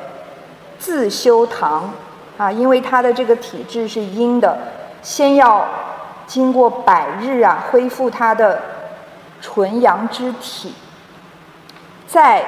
[0.79, 1.93] 自修堂
[2.39, 4.57] 啊，因为他的这个体质是阴的，
[5.03, 5.67] 先要
[6.27, 8.61] 经过百日啊，恢复他的
[9.41, 10.73] 纯阳之体，
[12.07, 12.45] 再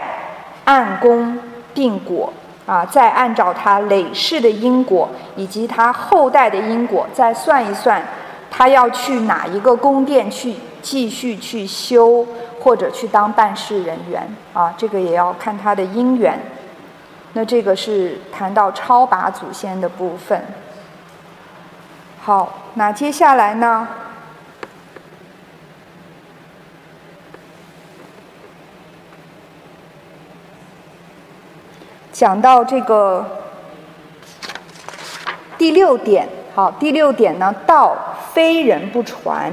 [0.64, 1.38] 按功
[1.74, 2.32] 定果
[2.64, 8.03] 啊，再按照他累世的因果以及他后代的因果，再算一算，
[8.51, 12.26] 他要去哪一个宫殿去继续去修。
[12.63, 16.39] 或者去当办事人员啊，这个也要看他的因缘。
[17.33, 20.45] 那这个是谈到超拔祖先的部分。
[22.21, 23.89] 好，那接下来呢，
[32.13, 33.27] 讲到这个
[35.59, 36.29] 第六点。
[36.55, 37.97] 好，第六点呢，道
[38.33, 39.51] 非人不传。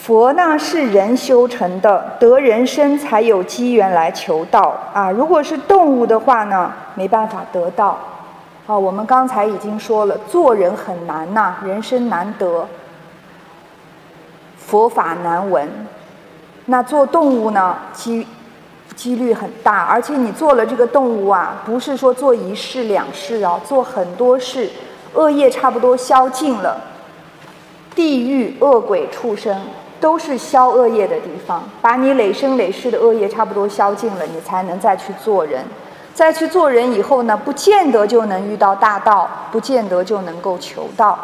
[0.00, 5.10] 佛呢是人修成的，得人身才有机缘来求道啊。
[5.10, 7.98] 如果是动物的话呢，没办法得道。
[8.66, 12.66] 啊，我们刚才已经说了，做人很难呐，人生难得，
[14.56, 15.68] 佛法难闻。
[16.64, 18.26] 那做动物呢，机
[18.96, 24.70] 几率很大，而且你做了这个动物啊，不是说做一世两世啊，做很多世，
[25.12, 26.80] 恶业差不多消尽了，
[27.94, 29.60] 地狱恶鬼畜生。
[30.00, 35.64] 都是消恶业的地方，把你累生累世的恶业差不多消尽了，你才能再去做人。
[36.12, 41.18] 再去做人以后呢，不见得就能遇到大道，不见得就能够求道。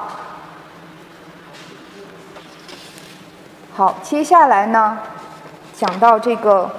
[3.75, 4.99] 好，接下来呢，
[5.75, 6.71] 讲到这个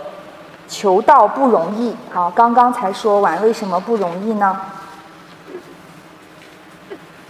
[0.68, 1.96] 求道不容易。
[2.12, 4.60] 好，刚刚才说完，为什么不容易呢？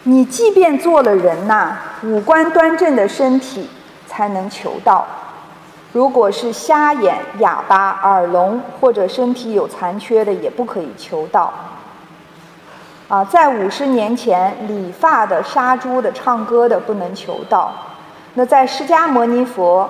[0.04, 3.70] 你即便做了人呐，五官端正的身体。
[4.18, 5.06] 才能求道。
[5.94, 11.54] 如果是瞎眼、哑巴、耳聋或者身体有残缺的，也不可以求道。
[13.08, 17.72] 啊，在五十年前，理发的、杀猪的、唱歌的不能求道。
[18.34, 19.88] 那在释迦牟尼佛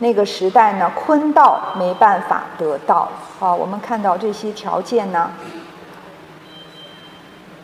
[0.00, 3.08] 那个时代呢，坤道没办法得道。
[3.38, 5.30] 啊，我们看到这些条件呢。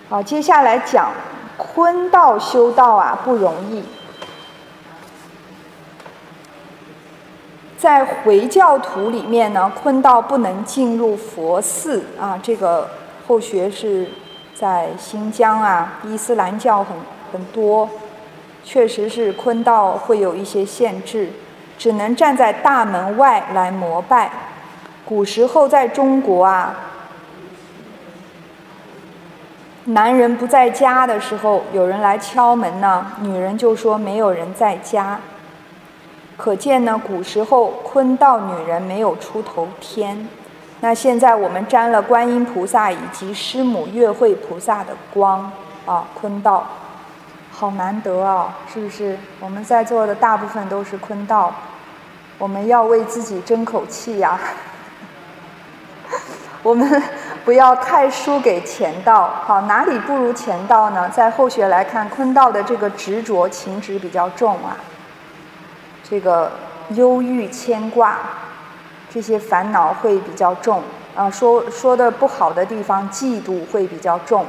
[0.09, 1.11] 好，接下来讲
[1.59, 3.85] 坤道修道啊，不容易。
[7.79, 12.39] 在回教徒里面呢，坤道不能进入佛寺啊。
[12.43, 12.89] 这个
[13.27, 14.09] 后学是
[14.55, 16.97] 在新疆啊，伊斯兰教很
[17.33, 17.89] 很多，
[18.65, 21.31] 确实是坤道会有一些限制，
[21.77, 24.31] 只能站在大门外来膜拜。
[25.05, 26.75] 古时候在中国啊，
[29.85, 35.21] 男人不在家的时候，有人来敲门呢，女人就说没有人在家。
[36.37, 40.29] 可见呢，古时候坤道女人没有出头天。
[40.81, 45.51] 那现在我们沾了观音菩萨以及师母月慧菩萨的光
[45.87, 46.67] 啊，坤道，
[47.51, 49.19] 好难得啊，是不是？
[49.41, 51.53] 我们在座的大部分都是坤道，
[52.37, 54.39] 我们要为自己争口气呀。
[56.63, 57.03] 我们
[57.45, 61.09] 不要太输给乾道，好，哪里不如乾道呢？
[61.09, 64.77] 在后学来看，坤道的这个执着情执比较重啊，
[66.09, 66.53] 这个
[66.91, 68.19] 忧郁牵挂，
[69.11, 70.83] 这些烦恼会比较重
[71.17, 71.29] 啊。
[71.31, 74.47] 说说的不好的地方，嫉妒会比较重，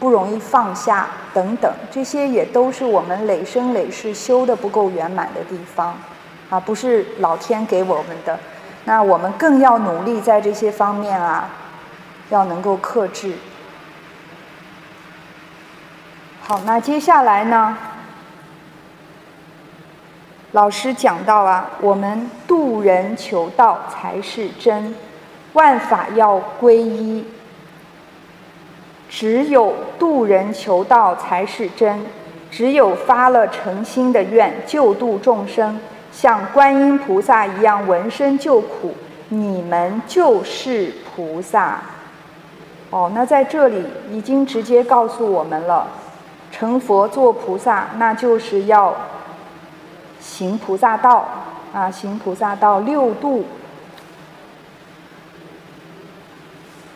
[0.00, 5.96] 不容易放下等等，这些也都是我们累生累世修的不够圆满的地方，
[6.50, 8.38] 啊，不是老天给我们的。
[8.84, 11.48] 那我们更要努力在这些方面啊，
[12.30, 13.34] 要能够克制。
[16.42, 17.78] 好，那接下来呢，
[20.54, 24.94] 老师讲到啊，我们渡人求道才是真，
[25.54, 27.24] 万法要归一，
[29.10, 32.06] 只有渡人求道才是真，
[32.52, 35.76] 只有发了诚心的愿，救度众生。
[36.12, 38.94] 像观音菩萨一样闻声救苦，
[39.30, 41.80] 你们就是菩萨。
[42.90, 45.88] 哦，那在这里已经直接告诉我们了，
[46.52, 48.94] 成佛做菩萨，那就是要
[50.34, 51.28] 行菩萨道
[51.72, 53.46] 啊，行菩萨道六度，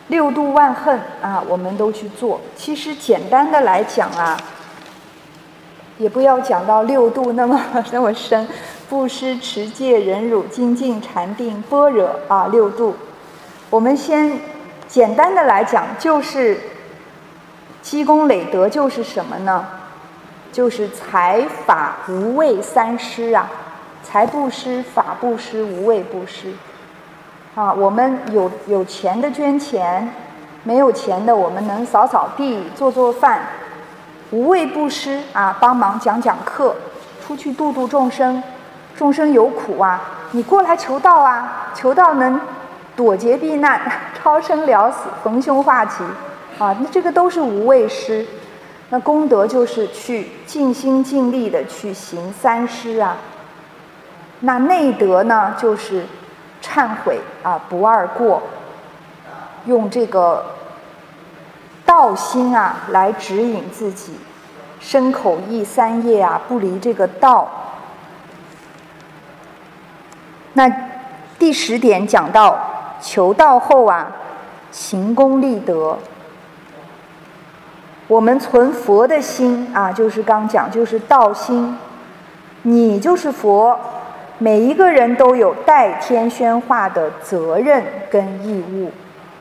[0.09, 2.41] 六度万恨啊，我们都去做。
[2.57, 4.37] 其实简单的来讲啊，
[5.97, 7.57] 也不要讲到六度那么
[7.93, 8.45] 那么深。
[8.89, 12.93] 布施、持戒、忍辱、精进、禅定、般若啊，六度。
[13.69, 14.37] 我们先
[14.85, 16.59] 简单的来讲，就是
[17.81, 19.65] 积功累德，就是什么呢？
[20.51, 23.49] 就是财法无畏三施啊，
[24.03, 26.51] 财布施、法布施、无畏布施。
[27.55, 30.11] 啊，我们有有钱的捐钱，
[30.63, 33.41] 没有钱的我们能扫扫地、做做饭。
[34.31, 36.75] 无畏布施啊，帮忙讲讲课，
[37.25, 38.41] 出去度度众生。
[38.95, 42.39] 众生有苦啊，你过来求道啊，求道能
[42.95, 43.81] 躲劫避难、
[44.21, 46.03] 超生了死、逢凶化吉
[46.57, 48.25] 啊，那这个都是无畏施。
[48.91, 53.17] 那功德就是去尽心尽力的去行三施啊。
[54.39, 56.05] 那内德呢，就是
[56.61, 58.41] 忏悔啊，不二过，
[59.65, 60.43] 用这个
[61.85, 64.13] 道心啊来指引自己，
[64.79, 67.47] 身口意三业啊不离这个道。
[70.53, 70.67] 那
[71.37, 72.57] 第十点讲到
[72.99, 74.11] 求道后啊，
[74.71, 75.97] 行功立德。
[78.09, 81.77] 我们存佛的心啊，就是刚讲，就是道心。
[82.63, 83.79] 你就是佛，
[84.39, 88.91] 每一个人都有代天宣化的责任跟义务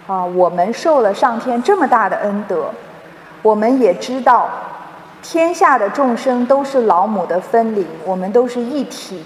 [0.06, 0.22] 啊。
[0.22, 2.66] 我们受了上天这么大的恩德，
[3.40, 4.50] 我们也知道
[5.22, 9.24] 天下的众生都是老母的分灵，我们都是一体。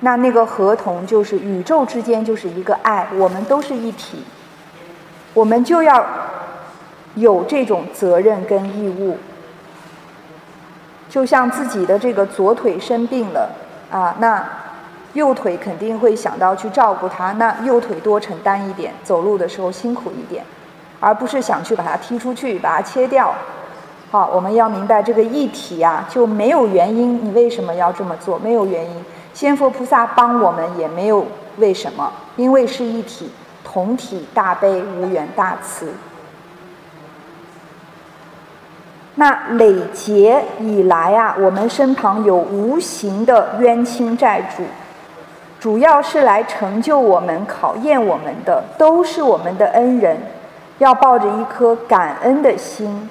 [0.00, 4.24] 那那个合同就是宇宙之间就是一个爱，我们都是一体，
[5.34, 6.04] 我们就要
[7.14, 9.16] 有这种责任跟义务。
[11.08, 13.50] 就像自己的这个左腿生病了
[13.90, 14.44] 啊，那
[15.12, 20.44] 右腿肯定会想到去照顾他，那右腿多承担一点，走路的时候辛苦一点，
[20.98, 23.32] 而不是想去把它踢出去，把它切掉。
[24.10, 28.36] 好，我们要明白这个一体呀，就没有原因，你为什么要这么做？
[28.38, 29.04] 没有原因。
[29.32, 31.24] 仙佛菩萨帮我们也没有
[31.58, 33.30] 为什么，因为是一体，
[33.62, 35.92] 同体大悲无缘大慈。
[39.16, 44.64] 那累劫以来啊，我们身旁有无形的冤亲债主，
[45.60, 50.16] 主要是来成就我们、考验我们的，都是我们的恩人，
[50.78, 53.08] 要抱着一颗感恩的心。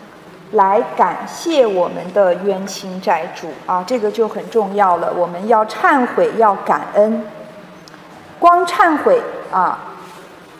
[0.51, 5.11] 来感谢我们的冤亲债主啊，这个就很重要了。
[5.17, 7.25] 我们要忏悔，要感恩。
[8.37, 9.19] 光忏悔
[9.51, 9.79] 啊，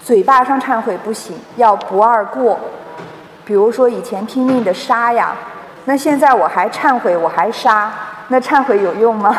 [0.04, 2.58] 嘴巴上忏悔不行，要不二过。
[3.46, 5.36] 比如说以前拼命的杀呀，
[5.86, 7.91] 那现在我还忏悔，我还杀，
[8.30, 9.36] 那忏悔有用吗？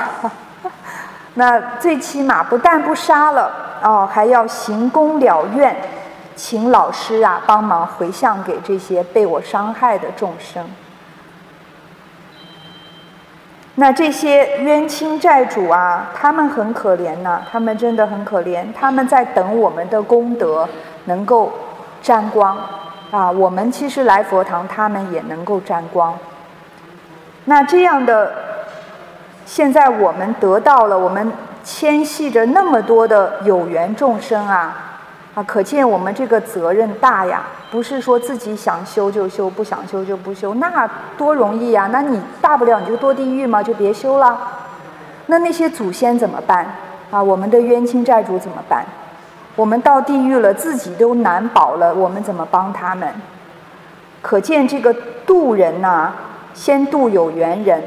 [1.35, 3.51] 那最起码不但不杀了
[3.83, 5.77] 哦，还要行功了愿，
[6.37, 10.65] 请老师啊帮忙回向给这些被我伤害的众生。
[13.77, 20.69] 那这些冤亲债主啊，他们很可怜呐，他们真的很可怜，他们在等我们的功德
[21.07, 21.53] 能够
[22.01, 22.57] 沾光
[23.15, 23.31] 啊。
[23.31, 26.17] 我们其实来佛堂，他们也能够沾光。
[27.45, 28.33] 那这样的，
[29.47, 31.31] 现在我们得到了，我们
[31.62, 34.81] 牵系着那么多的有缘众生啊。
[35.35, 37.43] 啊，可见我们这个责任大呀！
[37.69, 40.89] 不是说自己想修就修，不想修就不修，那
[41.19, 41.89] 多容易呀！
[41.91, 44.39] 那你大不了你就堕地狱嘛，就别修了。
[45.27, 46.65] 那那些祖先怎么办？
[47.11, 48.85] 啊，我们的冤亲债主怎么办？
[49.57, 53.09] 我们到地狱了，自己都难保了，我们怎么帮他们？
[54.21, 54.95] 可见这个
[55.27, 56.13] 渡人呐，
[56.55, 57.83] 先渡有缘人。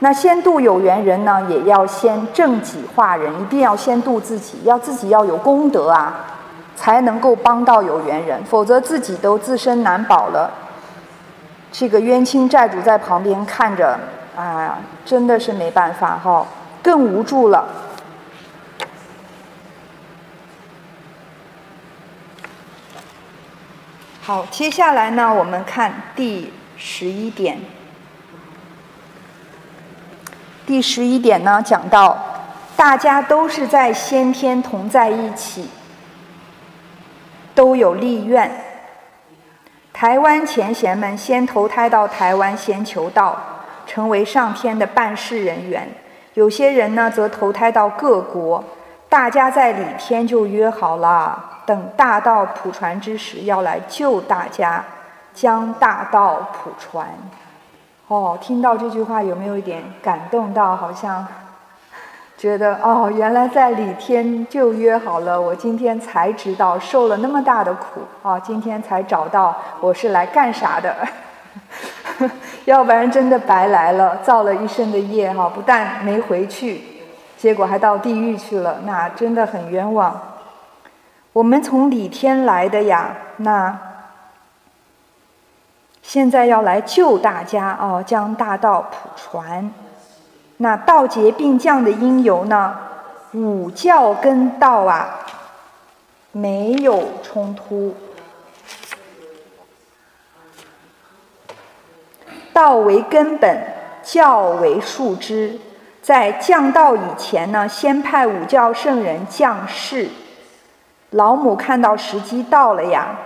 [0.00, 6.26] 那先渡有缘人呢，也要先正己化人，一定要先渡自己，要自己要有功德啊。
[6.76, 10.50] 才能够帮到有缘人，否则自己都自身难保了。
[11.70, 13.96] 这个冤亲债主在旁边看着，
[14.36, 16.44] 啊，真的是没办法哈，
[16.82, 17.64] 更无助了。
[24.26, 27.58] 好，接下来呢，我们看第十一点。
[30.64, 32.16] 第十一点呢，讲到
[32.74, 35.68] 大家都是在先天同在一起。
[37.54, 38.50] 都有利愿。
[39.92, 43.38] 台湾前贤们先投胎到台湾，先求道，
[43.86, 45.86] 成为上天的办事人员。
[46.32, 48.64] 有些人呢，则投胎到各国，
[49.14, 54.84] 大家在里天就约好了，等大道普传之时，要来救大家，
[55.32, 57.06] 将大道普传。
[58.08, 60.74] 哦，听到这句话有没有一点感动到？
[60.74, 61.24] 好像。
[62.36, 70.92] 觉得哦，原来在里天就约好了，我今天才知道受了那么大的苦啊，今天才找到我是来干啥的，
[72.66, 76.82] 要不然真的白来了，造了一身的业哈，不但没回去，
[77.44, 80.18] 结果还到地狱去了，那真的很冤枉。
[81.34, 83.78] 我们从里天来的呀，那
[86.00, 89.70] 现在要来救大家哦，将大道普传。
[90.56, 92.78] 那道劫并降的因由呢？
[93.34, 95.18] 五教跟道啊
[96.32, 97.94] 没有冲突，
[102.54, 103.62] 道为根本，
[104.02, 105.60] 教为树枝。
[106.04, 110.06] 在降道以前呢，先派五教圣人降世。
[111.12, 113.18] 老母看到时机到了呀，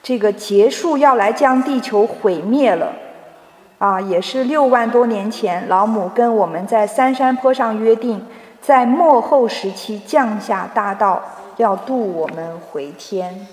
[0.00, 2.92] 这个结束要来将地球毁灭了。
[3.78, 8.24] 啊，也是六万多年前，老母跟我们在三山坡上约定，
[8.62, 11.20] 在末后时期降下大道，
[11.56, 13.48] 要渡我们回天。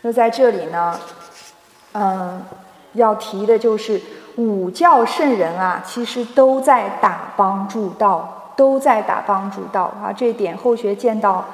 [0.00, 0.98] 那在这里呢，
[1.92, 2.42] 嗯，
[2.94, 4.00] 要提的就是
[4.36, 10.12] 五教圣人啊，其实都在打帮助道，都在打帮助道啊。
[10.14, 11.44] 这点后学见到，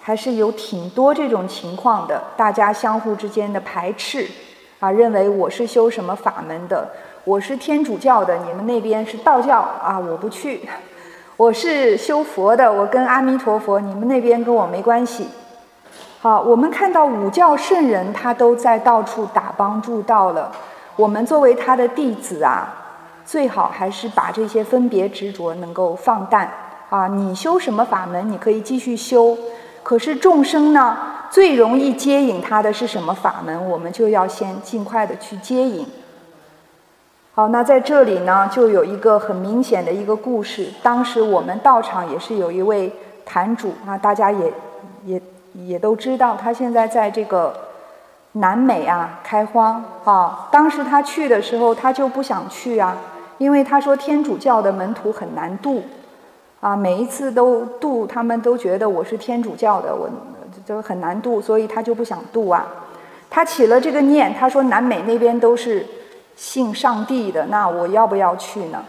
[0.00, 4.28] 还是有挺多这种情况的，大家相互之间的排斥
[4.80, 6.88] 啊，认为我是修什么法门的。
[7.24, 10.68] 我是天主教的，你们那边是道教啊，我不去。
[11.36, 15.28] 我是修佛的，我跟阿弥陀佛，你们那边跟我没关系。
[16.20, 20.52] 好，我们看到五教圣人他都在到处打帮助道了。
[20.96, 22.72] 我们作为他的弟子啊，
[23.24, 26.48] 最好还是把这些分别执着能够放淡
[26.88, 27.08] 啊。
[27.08, 29.36] 你修什么法门，你可以继续修。
[29.82, 30.96] 可是众生呢，
[31.30, 35.86] 最容易接引他的是什么法门，我们就要先尽快的去接引。
[37.34, 40.68] 好，那在这里呢，就有一个很明显的一个故事。
[40.82, 42.92] 当时我们道场也是有一位
[43.26, 44.52] 坛主啊，大家也
[45.04, 45.20] 也
[45.54, 47.52] 也都知道，他现在在这个
[48.34, 50.48] 南美啊开荒啊。
[50.52, 52.96] 当时他去的时候，他就不想去啊，
[53.38, 55.82] 因为他说天主教的门徒很难渡
[56.60, 60.08] 啊，每一次都渡，他们都觉得我是天主教的，我
[60.64, 62.66] 就很难渡，所以他就不想渡啊。
[63.28, 65.84] 他起了这个念，他说南美那边都是。
[66.36, 68.84] 信上帝的，那我要不要去呢？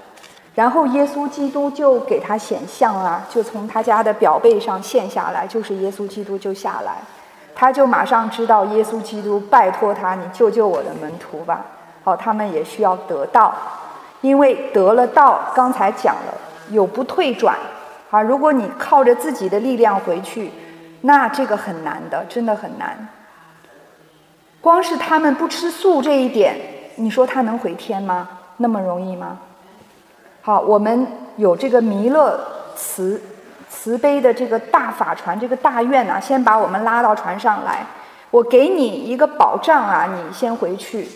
[0.56, 6.98] 然后耶稣基督就给他显像啊，就从他家的表背上现下来，就是耶稣基督就下来，
[7.56, 11.66] 他就马上知道耶稣基督拜托他，你救救我的门徒吧。
[12.04, 13.56] 好，他们也需要得道，
[14.22, 16.34] 因为得了道，刚才讲了
[16.70, 17.56] 有不退转
[18.12, 18.22] 啊。
[18.22, 20.52] 如果你靠着自己的力量回去，
[21.02, 23.08] 那这个很难的，真的很难。
[24.62, 26.56] 光是他们不吃素这一点。
[26.98, 28.28] 你说他能回天吗？
[28.58, 29.38] 那么容易吗？
[30.42, 32.40] 好，我们有这个弥勒
[32.76, 33.22] 慈
[33.86, 37.86] 慈悲的这个大法船，这个大愿啊，先把我们拉到船上来。
[38.32, 41.08] 我给你一个保障啊，你先回去。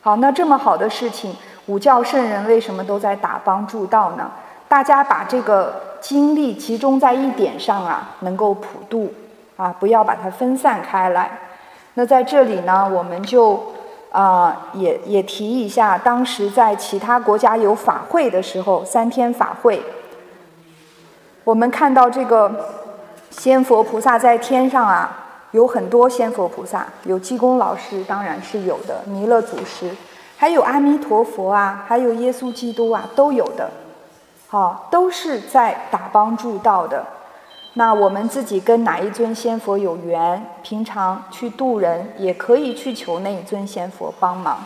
[0.00, 4.30] 好，那这么好的事情，五教圣人为什么都在打帮助道呢？
[4.66, 9.12] 大家把这个精力集中在一点上啊，能够普渡
[9.58, 11.30] 啊，不要把它分散开来。
[11.92, 13.62] 那在这里呢，我们就
[14.10, 19.82] 啊也也提一下，当时在其他国家有法会的时候，三天法会，
[21.44, 22.50] 我们看到这个
[23.30, 25.14] 仙佛菩萨在天上啊，
[25.50, 29.94] 有很多仙佛菩萨，有济公老师当然是有的，弥勒祖师，
[30.38, 33.70] 还有阿弥陀佛啊，还有耶稣基督啊，都有的，
[34.48, 37.04] 好，都是在打帮助道的。
[37.74, 44.58] 那我们自己跟哪一尊仙佛有缘，平常去渡人，也可以去求那一尊仙佛帮忙，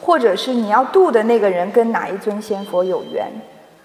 [0.00, 3.30] 或者是你要渡的那个人跟哪一尊仙佛有缘，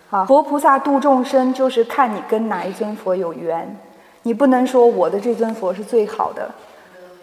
[0.10, 3.78] 啊，佛菩萨度众生就是看你跟哪一尊佛有缘，
[4.24, 6.50] 你不能说我的这尊佛是最好的，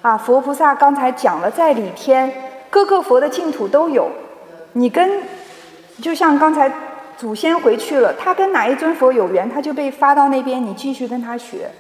[0.03, 2.33] 啊，佛菩萨刚才讲了，在里天
[2.71, 4.09] 各个佛的净土都有，
[4.73, 5.23] 你跟，
[6.01, 6.71] 就像刚才。
[7.19, 11.71] 祖先回去了，他跟哪一尊佛有缘，他就被发到那边，你继续跟他学。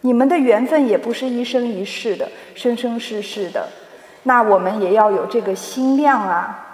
[0.00, 3.68] 你们的缘分也不是一生一世的，生生世世的。
[4.24, 6.69] 那我们也要有这个心量啊，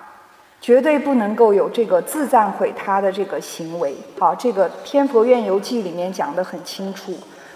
[0.61, 3.95] 绝对不能够有这个自赞毁他的这个行为。
[4.19, 7.13] 好，这个《天佛愿游记》里面讲得很清楚。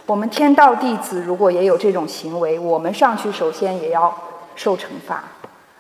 [0.07, 4.13] 我们天道弟子如果也有这种行为，我们上去首先也要
[4.55, 5.25] 受惩罚。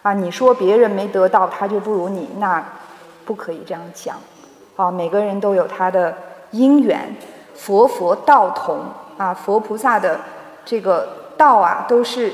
[0.02, 2.64] 啊，你说别人没得到，他就不如你，那
[3.24, 4.16] 不可以这样讲。
[4.76, 6.16] 啊，每个人都有他的
[6.52, 7.14] 因缘，
[7.54, 8.78] 佛佛道同
[9.18, 10.18] 啊，佛菩萨的
[10.64, 12.32] 这个道啊，都是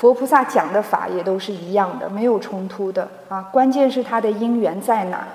[0.00, 3.42] 佛菩萨讲的法，也都是一样的，没有冲突的啊。
[3.52, 5.28] 关键是他的因缘在哪，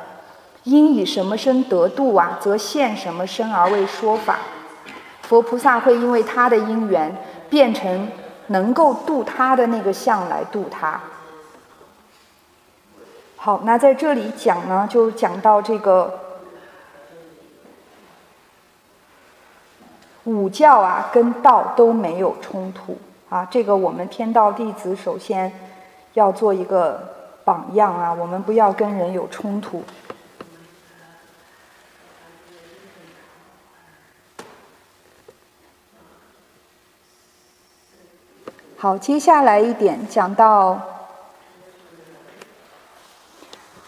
[0.63, 4.39] 因以什么身得度啊，则现什么身而为说法。
[5.21, 7.15] 佛菩萨会因为他的因缘，
[7.47, 8.09] 变成
[8.47, 10.99] 能够度他的那个相来度他。
[13.35, 16.21] 好，那在这里讲呢，就讲到这个
[20.23, 22.97] 五教啊，跟道都没有冲突
[23.29, 23.45] 啊。
[23.49, 25.51] 这个我们天道弟子首先
[26.13, 27.01] 要做一个
[27.43, 29.83] 榜样啊，我们不要跟人有冲突。
[38.77, 40.79] 好，接下来一点讲到。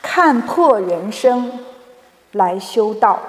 [0.02, 1.60] 看破人生，
[2.32, 3.20] 来修道。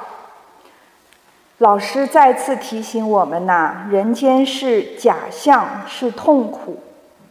[1.59, 6.79] 老师再次提醒我们呐，人间是假象，是痛苦，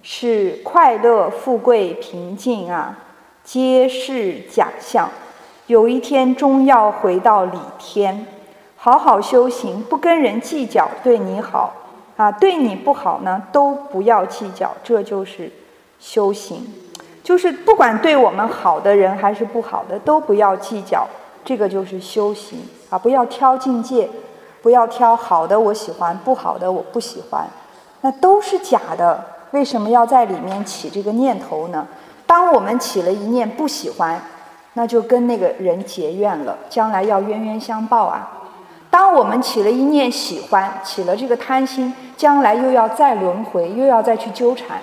[0.02, 2.98] 是快乐、富贵、平静啊，
[3.46, 5.10] 皆是假象。
[5.68, 8.28] 有一天终要回到里天，
[8.76, 11.74] 好好修行，不跟人计较，对你好
[12.18, 15.50] 啊，对你不好呢，都不要计较，这就是
[16.02, 16.68] 修行。
[17.24, 21.08] 就是不管对我们好的人还是不好的，都不要计较，
[21.46, 22.60] 这个就是修行
[22.90, 22.98] 啊！
[22.98, 24.10] 不要挑境界，
[24.62, 27.48] 不要挑好的我喜欢，不好的我不喜欢，
[28.02, 29.24] 那都是假的。
[29.52, 31.88] 为什么要在里面起这个念头呢？
[32.26, 34.22] 当我们起了一念不喜欢，
[34.74, 38.30] 那就跟那个人结怨了，将来要冤冤相报啊！
[38.90, 44.80] 当我们起了一念喜欢，起了这个贪心，将来又要再轮回，又要再去纠缠。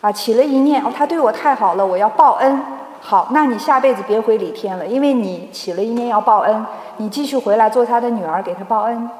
[0.00, 2.62] 啊，起了一念哦，他对我太好了，我要报恩。
[3.00, 6.66] 好，那你下辈子别回李天了，因为你起了一念要报恩，
[6.98, 9.10] 你继续回来做他的女儿，给他报恩。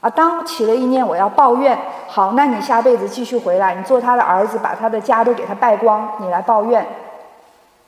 [0.00, 6.86] 啊，当起了一念我要报怨，好，那你下辈子继续回来，你做他的儿子，把他的家都给他败光，你来报怨。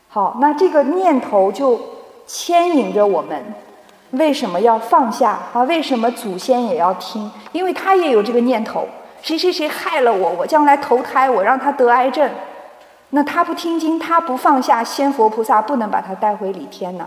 [0.08, 1.78] 好，那这个念头就
[2.26, 3.54] 牵引着我们，
[4.12, 5.62] 为什么要放下啊？
[5.64, 7.30] 为什么祖先也要听？
[7.52, 8.86] 因为他也有这个念头。
[9.20, 12.30] 谁谁谁害了我，我将来投胎，我让他得癌症，
[13.11, 17.06] 那他不听经，他不放下，仙佛菩萨不能把他带回李天呐，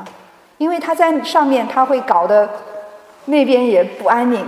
[0.58, 2.50] 因为他在上面，他会搞得
[3.26, 4.44] 那边也不安宁，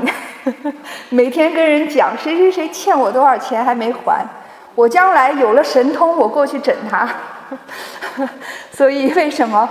[1.10, 4.26] 每天跟人讲谁谁谁欠我多少钱还没还，
[4.74, 7.08] 我将来有了神通，我过去整他，
[8.74, 9.70] 所以为什么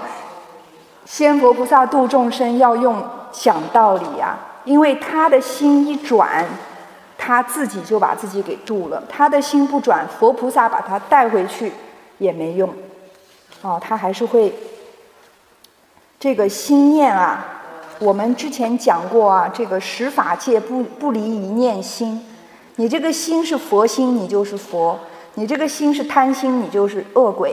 [1.05, 3.03] 仙佛菩萨度众生要用
[3.33, 4.37] 讲道理呀？
[4.65, 6.47] 因为他的心一转。
[7.25, 11.71] 他自己就把自己给住了，他的心不转，佛菩萨把他带回去
[12.19, 12.69] 也没用，
[13.61, 14.53] 哦，他还是会
[16.19, 17.61] 这个心念啊。
[18.01, 22.27] 我们之前讲过啊，这个十法界不不离一念心，
[22.75, 24.99] 你这个心是佛心，你就是佛；
[25.35, 27.53] 你这个心是贪心，你就是恶鬼；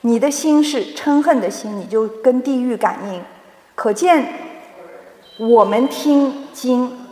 [0.00, 3.22] 你的心是嗔恨的心，你就跟地狱感应。
[3.74, 4.26] 可见
[5.36, 6.46] 我们听。
[6.56, 7.05] 经，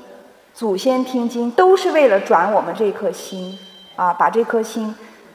[0.54, 3.58] 祖先听经，都是为了转我们这颗心
[3.96, 4.94] 啊，把这颗心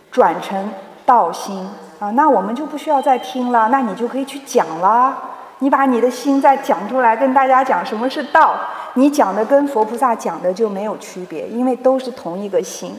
[0.10, 0.72] 转成
[1.06, 2.10] 道心啊。
[2.12, 5.18] 那我们就不需要再听了，那你就可以去讲了。
[5.60, 8.56] 你把你的心再讲出来，跟大家讲什么是道，
[8.94, 12.96] 你讲的跟佛菩萨讲的就没有区别，因为都是同一个心。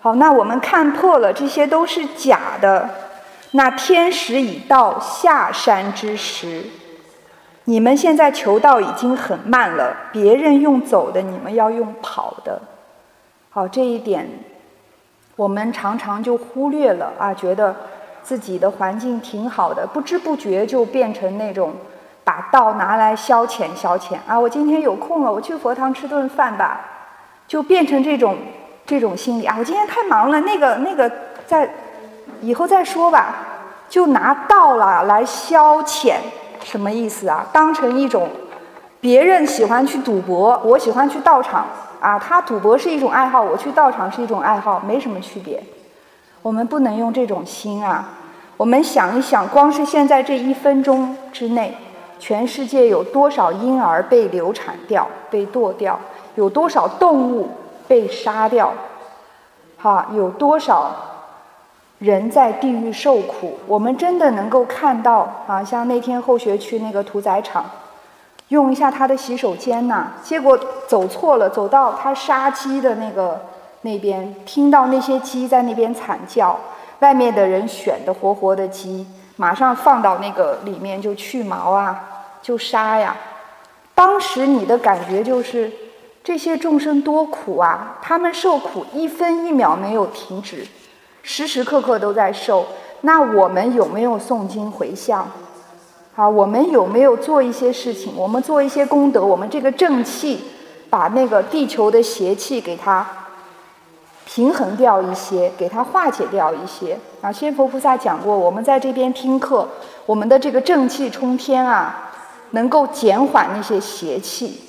[0.00, 2.90] 好，那我们看破了，这些都是假的。
[3.52, 6.64] 那天时已到下山之时，
[7.68, 12.58] 你们现在求道已经很慢了，别人用走的，你们要用跑的。
[13.50, 14.26] 好，这一点
[15.36, 17.76] 我们常常就忽略了啊，觉得
[18.22, 21.74] 自己的环境挺好的，不知不觉就变成那种
[22.24, 24.40] 把道拿来消遣消遣啊。
[24.40, 26.80] 我今天有空了，我去佛堂吃顿饭吧，
[27.46, 28.34] 就变成这种。
[28.86, 31.12] 这种心理啊，我今天太忙了，那个那个，
[31.46, 31.68] 在
[32.40, 33.34] 以后再说吧，
[33.86, 36.14] 就拿道了来消遣，
[36.62, 37.46] 什么意思啊？
[37.52, 38.28] 当成一种
[39.00, 41.66] 别人喜欢去赌博，我喜欢去道场
[42.00, 45.62] 啊，他赌博是一种爱好，我去道场是一种爱好，没什么区别。
[46.42, 48.08] 我们不能用这种心啊！
[48.56, 51.76] 我们想一想，光是现在这一分钟之内，
[52.18, 55.98] 全世界有多少婴儿被流产掉、被剁掉？
[56.36, 57.48] 有多少动物？
[57.88, 58.70] 被杀掉，
[59.78, 60.94] 哈，有多少
[61.98, 63.58] 人在地狱受苦？
[63.66, 65.62] 我们真的能够看到啊！
[65.64, 67.64] 像那天后学区那个屠宰场，
[68.48, 73.40] 用一下他的洗手间呐，结果走错了，走到他杀鸡的那个
[73.82, 76.58] 那边，听到那些鸡在那边惨叫，
[77.00, 82.00] 外面的人选的活活的鸡，马上放到那个里面就去毛啊，
[82.40, 83.16] 就杀呀。
[83.94, 85.70] 当时你的感觉就是。
[86.24, 87.96] 这些众生多苦啊！
[88.02, 90.66] 他们受苦一分一秒没有停止，
[91.22, 92.66] 时时刻刻都在受。
[93.02, 95.30] 那我们有没有诵经回向？
[96.16, 98.12] 啊，我们有没有做一些事情？
[98.16, 100.40] 我们做一些功德，我们这个正气
[100.90, 103.06] 把那个地球的邪气给它
[104.26, 106.98] 平衡掉一些，给它化解掉一些。
[107.20, 109.68] 啊，仙佛菩萨讲过，我们在这边听课，
[110.06, 112.10] 我们的这个正气冲天啊，
[112.50, 114.60] 能够减缓那些邪气。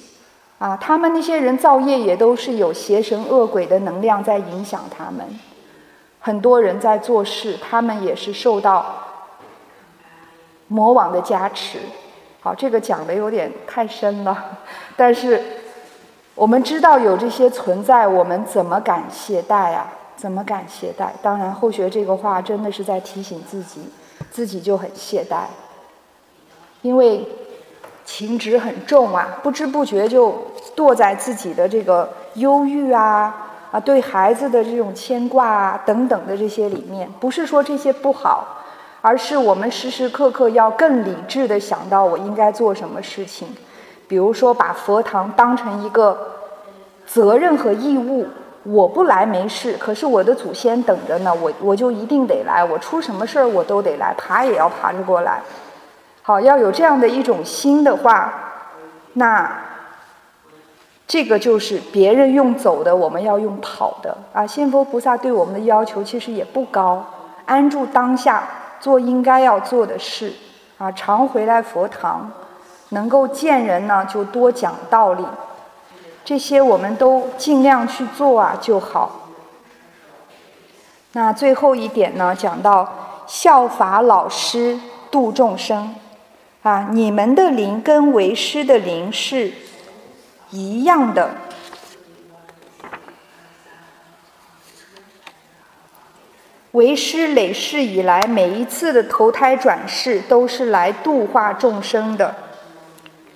[0.59, 5.25] 啊，他们那些人造业也都是有邪神恶鬼的能量在影响他们。
[6.20, 8.86] 很多人在做事，他们也是受到
[10.67, 11.80] 魔王的加持。
[12.41, 14.57] 好，这个讲的有点太深了，
[14.95, 15.41] 但是
[16.36, 19.91] 我们知道有这些存在，我们怎么敢懈怠啊？
[20.15, 21.09] 怎么敢懈怠？
[21.22, 23.89] 当然，后学这个话真的是在提醒自己，
[24.32, 25.43] 自己就很懈怠，
[26.82, 27.26] 因为。
[28.05, 30.34] 情执很重啊，不知不觉就
[30.76, 37.09] 堕在自己的这个忧郁啊啊，对孩子的这种牵挂啊等等的这些里面。
[37.20, 38.57] 不是说这些不好，
[39.01, 43.47] 而是我们时时刻刻要更理智的想到我应该做什么事情。
[44.07, 46.17] 比如说，把佛堂当成一个
[47.05, 48.26] 责任和义务，
[48.63, 55.39] 我不来没事，可是我的祖先等着呢，我我就一定得来，我出什么事儿我都得来，爬也要爬着过来。
[56.24, 58.34] 好，要有这样的一种心的话，
[59.13, 59.47] 那
[61.10, 64.45] 这个就是别人用走的，我们要用跑的啊。
[64.45, 67.03] 信佛菩萨对我们的要求其实也不高，
[67.45, 68.47] 安住当下，
[68.80, 70.32] 做应该要做的事
[70.78, 72.32] 啊，常回来佛堂，
[72.89, 75.26] 能够见人呢就多讲道理，
[76.24, 79.30] 这些我们都尽量去做啊就好。
[81.14, 82.88] 那最后一点呢，讲到
[83.26, 84.80] 效法老师
[85.10, 85.95] 度众生。
[86.62, 89.51] 啊，你们的灵跟为师的灵是
[90.51, 91.29] 一样的。
[96.71, 102.35] 为师累世以来，每一次的投胎转世都是来度化众生的。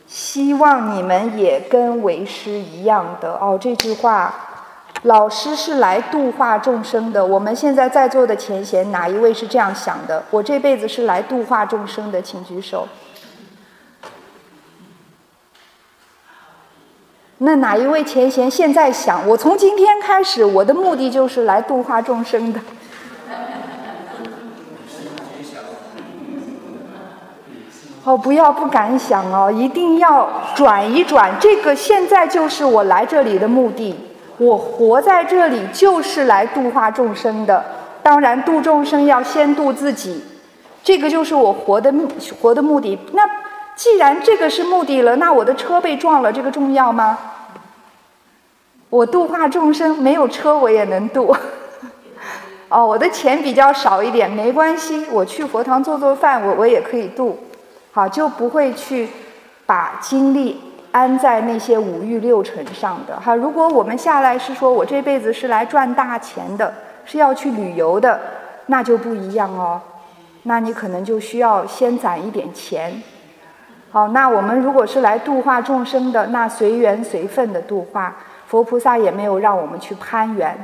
[0.05, 3.57] 希望你们也跟为师一样的哦。
[3.59, 4.31] 这句话，
[5.01, 7.25] 老师是来度化众生的。
[7.25, 10.23] 我们现在在座的前贤，哪一位是这样想的？
[10.29, 12.87] 我这辈子是来度化众生的，请举手。
[17.45, 19.27] 那哪一位前贤现在想？
[19.27, 22.59] 我从今天开始，我的目的就是来度化众生的。
[28.05, 31.31] 哦，不要不敢想哦，一定要转一转。
[31.37, 33.93] 这个现在就是我来这里的目的。
[34.37, 37.61] 我活在这里就是来度化众生的。
[38.01, 40.23] 当然，度众生要先度自己，
[40.81, 42.07] 这个就是我活的目
[42.41, 42.97] 活的目的。
[43.11, 43.29] 那
[43.75, 47.17] 既然这个是目的了，那我的车被撞了，这个重要吗？
[48.93, 51.35] 我度化众生，没有车我也能度。
[52.69, 57.39] 哦，我的钱比较少一点，没关系，我去佛堂做做饭，我我也可以度。
[57.91, 59.09] 好，就不会去
[59.65, 63.33] 把精力安在那些五欲六尘上的哈。
[63.33, 66.71] 如果我们下来是说我这辈子是来赚大钱的，
[67.03, 68.21] 是要去旅游的，
[68.67, 69.81] 那就不一样哦。
[70.43, 73.01] 那你可能就需要先攒一点钱。
[73.89, 78.15] 好，那我们如果是来度化众生的，那随缘随分的度化。
[78.53, 80.55] 佛菩萨也没有让我们去攀缘，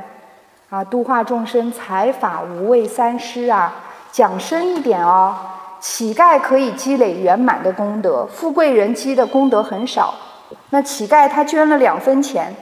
[0.68, 3.74] 啊，度化众生，财法无畏三施啊。
[4.12, 5.34] 讲深一点哦，
[5.80, 10.14] 乞丐可以积累圆满的功德，富贵人积的功德很少。
[10.68, 12.54] 那乞丐他捐了两分钱，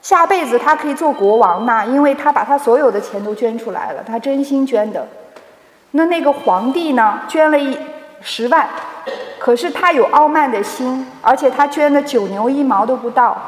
[0.00, 5.06] 下辈子他可以做国王呢，因为他把他所有的钱都捐出来了，他真心捐的。
[5.92, 7.78] 那那个皇帝呢，捐了一
[8.20, 8.68] 十万，
[9.38, 13.40] 可是他有傲慢的心，而且他捐的九牛一毛都不到。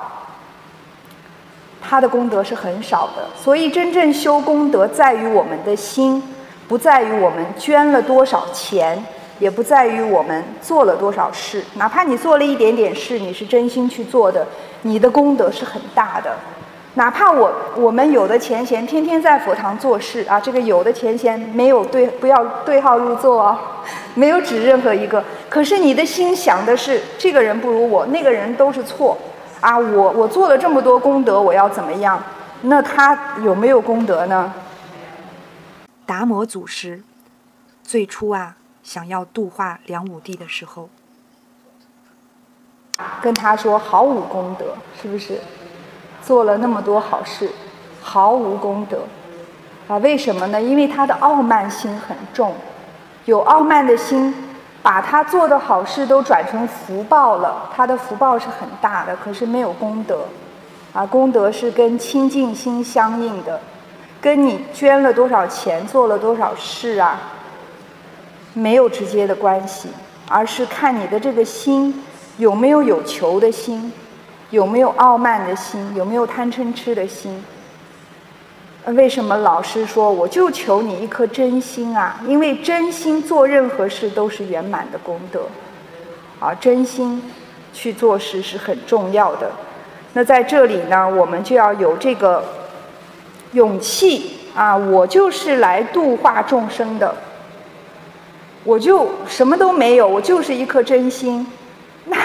[1.87, 6.23] 他的功德是很少的，所以真正修功德在于我们的心，
[6.67, 9.05] 不在于我们捐了多少钱，
[9.39, 11.63] 也不在于我们做了多少事。
[11.75, 14.47] 哪怕你做了一点点事，你是真心去做的，
[14.83, 16.35] 你的功德是很大的。
[16.95, 23.59] 哪怕我我们有的前贤天天在佛堂做事啊，这个有的前贤没有对，不要对号入座哦，
[24.15, 25.23] 没有指任何一个。
[25.49, 29.19] 可是你的心想的是，这个人不如我，那个人都是错。
[29.65, 32.23] 啊，我我做了这么多功德，我要怎么样？
[32.61, 34.53] 那他有没有功德呢？
[36.05, 37.03] 达摩祖师
[37.83, 40.91] 最初啊，想要度化梁武帝的时候，
[43.23, 45.41] 跟他说毫无功德，是不是？
[46.23, 47.49] 做了那么多好事，
[48.03, 49.05] 毫无功德
[49.89, 49.97] 啊？
[49.97, 50.61] 为什么呢？
[50.61, 52.55] 因为他的傲慢心很重，
[53.25, 54.35] 有傲慢的心。
[54.85, 60.27] 把他做的好事都转成福报了，他的福报是很大的，可是没有功德，
[60.93, 63.59] 啊，功德是跟清净心相应的，
[64.21, 67.19] 跟你捐了多少钱、做了多少事啊，
[68.53, 69.89] 没有直接的关系，
[70.29, 72.05] 而是看你的这个心
[72.37, 73.91] 有没有有求的心，
[74.51, 77.43] 有没有傲慢的心，有没有贪嗔痴的心。
[78.93, 82.21] 为什么老师说我就求你一颗真心啊？
[82.27, 85.47] 因为真心做任何事都是圆满的功德，
[86.39, 87.23] 啊，真心
[87.73, 89.51] 去做事是很重要的。
[90.13, 92.45] 那在这里呢，我们就要有这个
[93.53, 94.77] 勇气啊！
[94.77, 97.15] 我就是来度化众生的，
[98.65, 101.47] 我就什么都没有，我就是一颗真心，
[102.05, 102.17] 那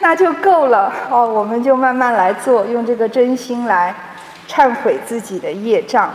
[0.00, 1.24] 那就够了哦。
[1.26, 3.94] 我们就慢慢来做，用这个真心来。
[4.48, 6.10] 忏悔自己的业障，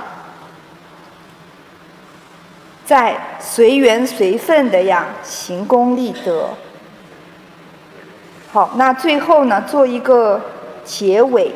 [2.85, 6.49] 在随缘随分的呀行功立德。
[8.51, 10.41] 好，那最后呢，做一个
[10.83, 11.51] 结尾。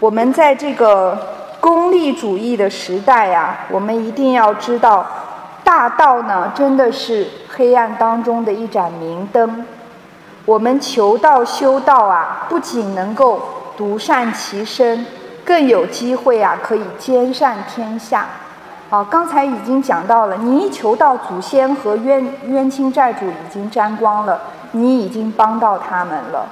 [0.00, 1.16] 我们在这个
[1.60, 5.06] 功利主义的时代呀，我们一定要知道，
[5.62, 9.64] 大道呢真的是黑暗当中的一盏明灯。
[10.44, 13.40] 我们求道修道啊，不仅能够
[13.76, 15.06] 独善其身。
[15.44, 18.26] 更有机会啊，可以兼善天下。
[18.88, 24.40] 好，刚才已经讲到了，你一求到祖先和冤冤亲债主已经沾光了，
[24.72, 26.46] 你已经帮到他们了。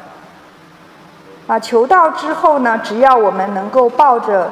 [1.46, 4.50] 啊，求道之后呢，只要我们能够抱着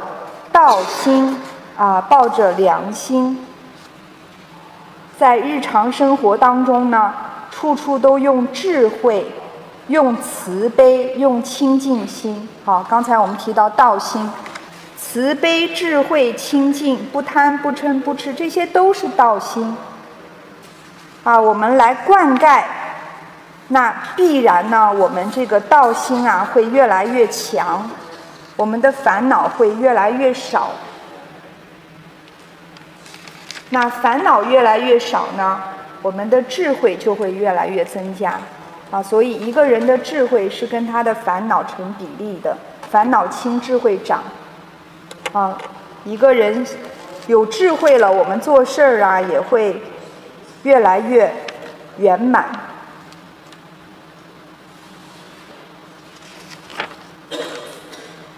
[0.52, 1.40] 道心
[1.76, 3.46] 啊，抱着良心，
[5.18, 7.12] 在日常生活当中呢，
[7.50, 9.32] 处处都用智慧。
[9.88, 12.48] 用慈悲，用清净心。
[12.64, 14.30] 好，刚才我们提到道心，
[14.96, 19.76] 慈悲、智慧、清净，不贪、不嗔、不痴，这些都是道心。
[21.24, 22.62] 啊，我们来灌溉，
[23.68, 27.90] 那必然呢，我们这个道心啊会越来越强，
[28.56, 30.70] 我们的烦恼会越来越少。
[33.70, 35.60] 那烦恼越来越少呢，
[36.02, 38.38] 我们的智慧就会越来越增加。
[38.90, 42.56] 啊，所以一个人的智慧是跟他的烦恼成比例的，
[42.90, 44.22] 烦恼轻，智慧长。
[45.32, 45.58] 啊，
[46.04, 46.66] 一个人
[47.26, 49.82] 有智慧了，我们做事儿啊也会
[50.62, 51.30] 越来越
[51.98, 52.46] 圆满。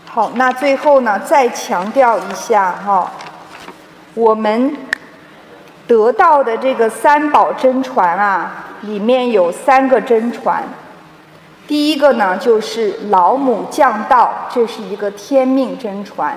[0.06, 3.12] 好，那最后呢，再强调一下哈，
[4.14, 4.76] 我们
[5.86, 8.64] 得到的这个三宝真传啊。
[8.82, 10.62] 里面有三个真传，
[11.68, 16.36] 第一个呢就是老母降道，这是一个天命真传，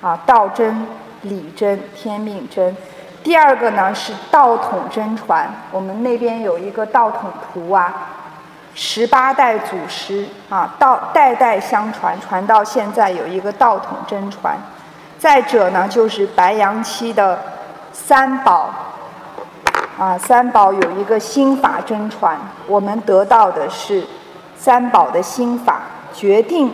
[0.00, 0.86] 啊道真、
[1.22, 2.76] 理真、天命真。
[3.22, 7.94] 第二个呢是道统真传，我们那边有一个道统图啊，
[8.74, 14.56] 十八代祖师啊，道代代相传，传到现在有一个道统真传。
[15.18, 17.38] 再者呢就是白羊期的
[17.92, 18.74] 三宝。
[20.02, 22.36] 啊，三宝有一个心法真传，
[22.66, 24.02] 我们得到的是
[24.58, 25.82] 三宝的心法，
[26.12, 26.72] 决定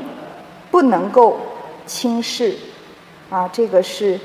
[0.71, 1.39] 不能够
[1.85, 2.57] 轻视，
[3.29, 4.19] 啊，这个是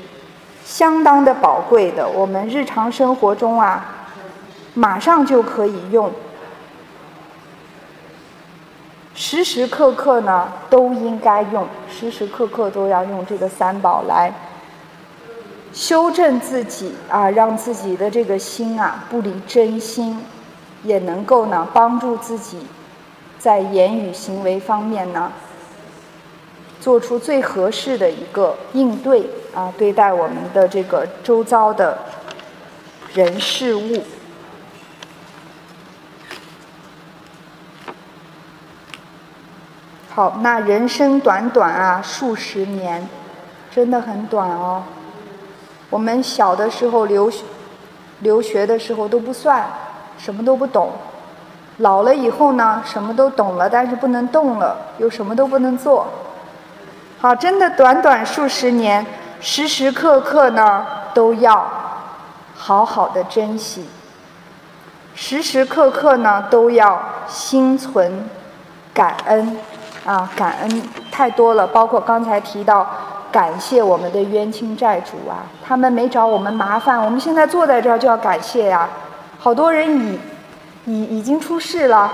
[0.64, 2.08] 相当的宝贵的。
[2.08, 3.84] 我们日常生活中啊，
[4.72, 6.10] 马上就可以用，
[9.14, 14.32] 时时刻刻呢都应该用，时时刻刻都要用这个三宝来。
[15.74, 20.24] 修正自己啊，让自己的这个心啊不离真心，
[20.84, 22.64] 也能够呢帮助自己
[23.40, 25.32] 在言语行为方面呢
[26.80, 31.98] 做出最合适的一个应对啊，对待我们的这个周遭的
[33.12, 34.04] 人事物。
[40.08, 43.08] 好，那人生短短啊，数十年，
[43.72, 44.84] 真的很短哦。
[45.94, 47.44] 我们小的时候留学，
[48.18, 49.64] 留学的时候都不算，
[50.18, 50.90] 什么都不懂。
[51.76, 56.08] 老了以后呢，什么都懂了，但是不能动了，又什么都不能做。
[57.20, 59.06] 好，真的短短数十年，
[59.40, 60.84] 时时刻刻呢
[61.14, 61.64] 都要
[62.56, 63.88] 好好的珍惜，
[65.14, 68.28] 时时刻刻呢都要心存
[68.92, 69.56] 感恩
[70.04, 70.82] 啊，感恩
[71.12, 72.84] 太多了，包括刚才提到。
[73.34, 78.88] 感谢我们的冤亲债主啊，他们没找我们麻烦，我们现在坐在这儿就要感谢呀。
[79.40, 80.20] 好多人已
[80.84, 82.12] 已已经出事了，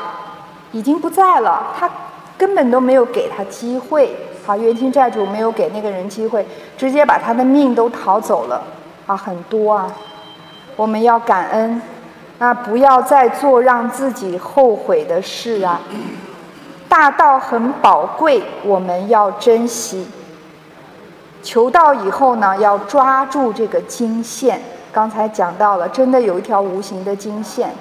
[0.73, 1.91] 已经不在了，他
[2.39, 4.17] 根本都没有给他机会。
[4.47, 6.47] 好，冤亲债主没有给那个人机会，
[6.79, 8.63] 直接把他的命都逃走了
[9.07, 9.93] 啊，很多啊。
[10.75, 11.83] 我们要感恩
[12.39, 15.79] 啊，不要再做让自己后悔的事啊。
[16.89, 20.09] 大道很宝贵，我们要珍惜。
[21.43, 24.61] 求道以后呢，要抓住这个经线。
[24.93, 27.73] 刚才讲到了，真的有一条无形的经线，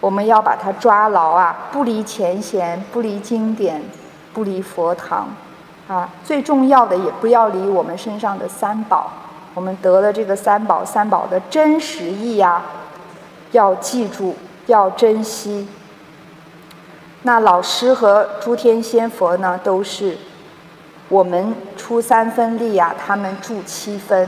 [0.00, 1.68] 我们要把它抓牢啊！
[1.70, 3.80] 不离前贤，不离经典，
[4.34, 5.28] 不离佛堂，
[5.86, 9.12] 啊，最重要的也不要离我们身上的三宝。
[9.54, 12.64] 我们得了这个三宝，三宝的真实意啊，
[13.52, 14.34] 要记住，
[14.66, 15.68] 要珍惜。
[17.22, 20.18] 那老师和诸天仙佛呢，都是。
[21.10, 24.26] 我们出三分力呀，他们助七分。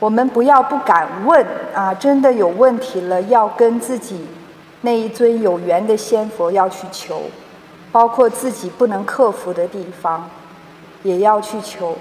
[0.00, 4.26] 我们不要不敢问啊，真的有问题了，要跟自己
[4.80, 7.22] 那一尊有缘的仙佛要去求，
[7.92, 10.30] 包括自己不能克服的地方，
[11.02, 11.96] 也要去求。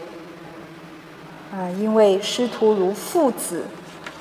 [1.51, 3.63] 啊，因为师徒如父子，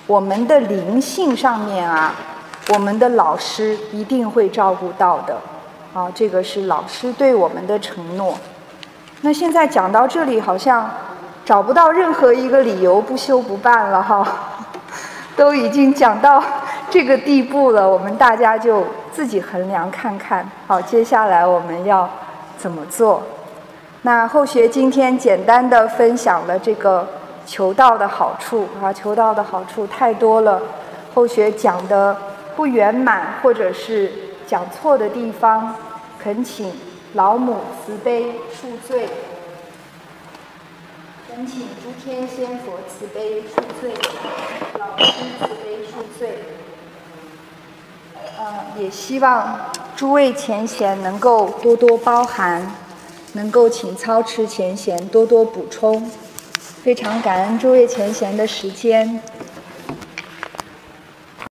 [0.09, 2.14] 我们的灵性上面啊，
[2.74, 5.39] 我们的老师一定会照顾到的。
[5.95, 8.37] 啊，这个是老师对我们的承诺。
[9.27, 10.89] 那现在讲到这里，好像
[11.45, 14.24] 找不到任何一个理由不修不办了哈，
[15.35, 16.41] 都已经讲到
[16.89, 20.49] 这个地步了，我们大家就自己衡量看看。
[20.68, 22.09] 好，接下来我们要
[22.57, 23.20] 怎么做？
[24.03, 27.05] 那后学今天简单的分享了这个
[27.45, 30.62] 求道的好处啊，求道的好处太多了，
[31.12, 32.16] 后学讲的
[32.55, 34.09] 不圆满或者是
[34.47, 35.74] 讲错的地方，
[36.22, 36.72] 恳请。
[37.17, 39.09] 老母慈悲恕罪，
[41.27, 43.91] 恳请诸天仙佛慈悲恕罪，
[44.79, 46.39] 老师慈悲恕罪。
[48.39, 49.59] 呃，也希望
[49.97, 52.70] 诸位前贤能够多多包涵，
[53.32, 56.11] 能够请操持前贤多多补充。
[56.82, 59.23] 非常感恩诸位前贤的时间。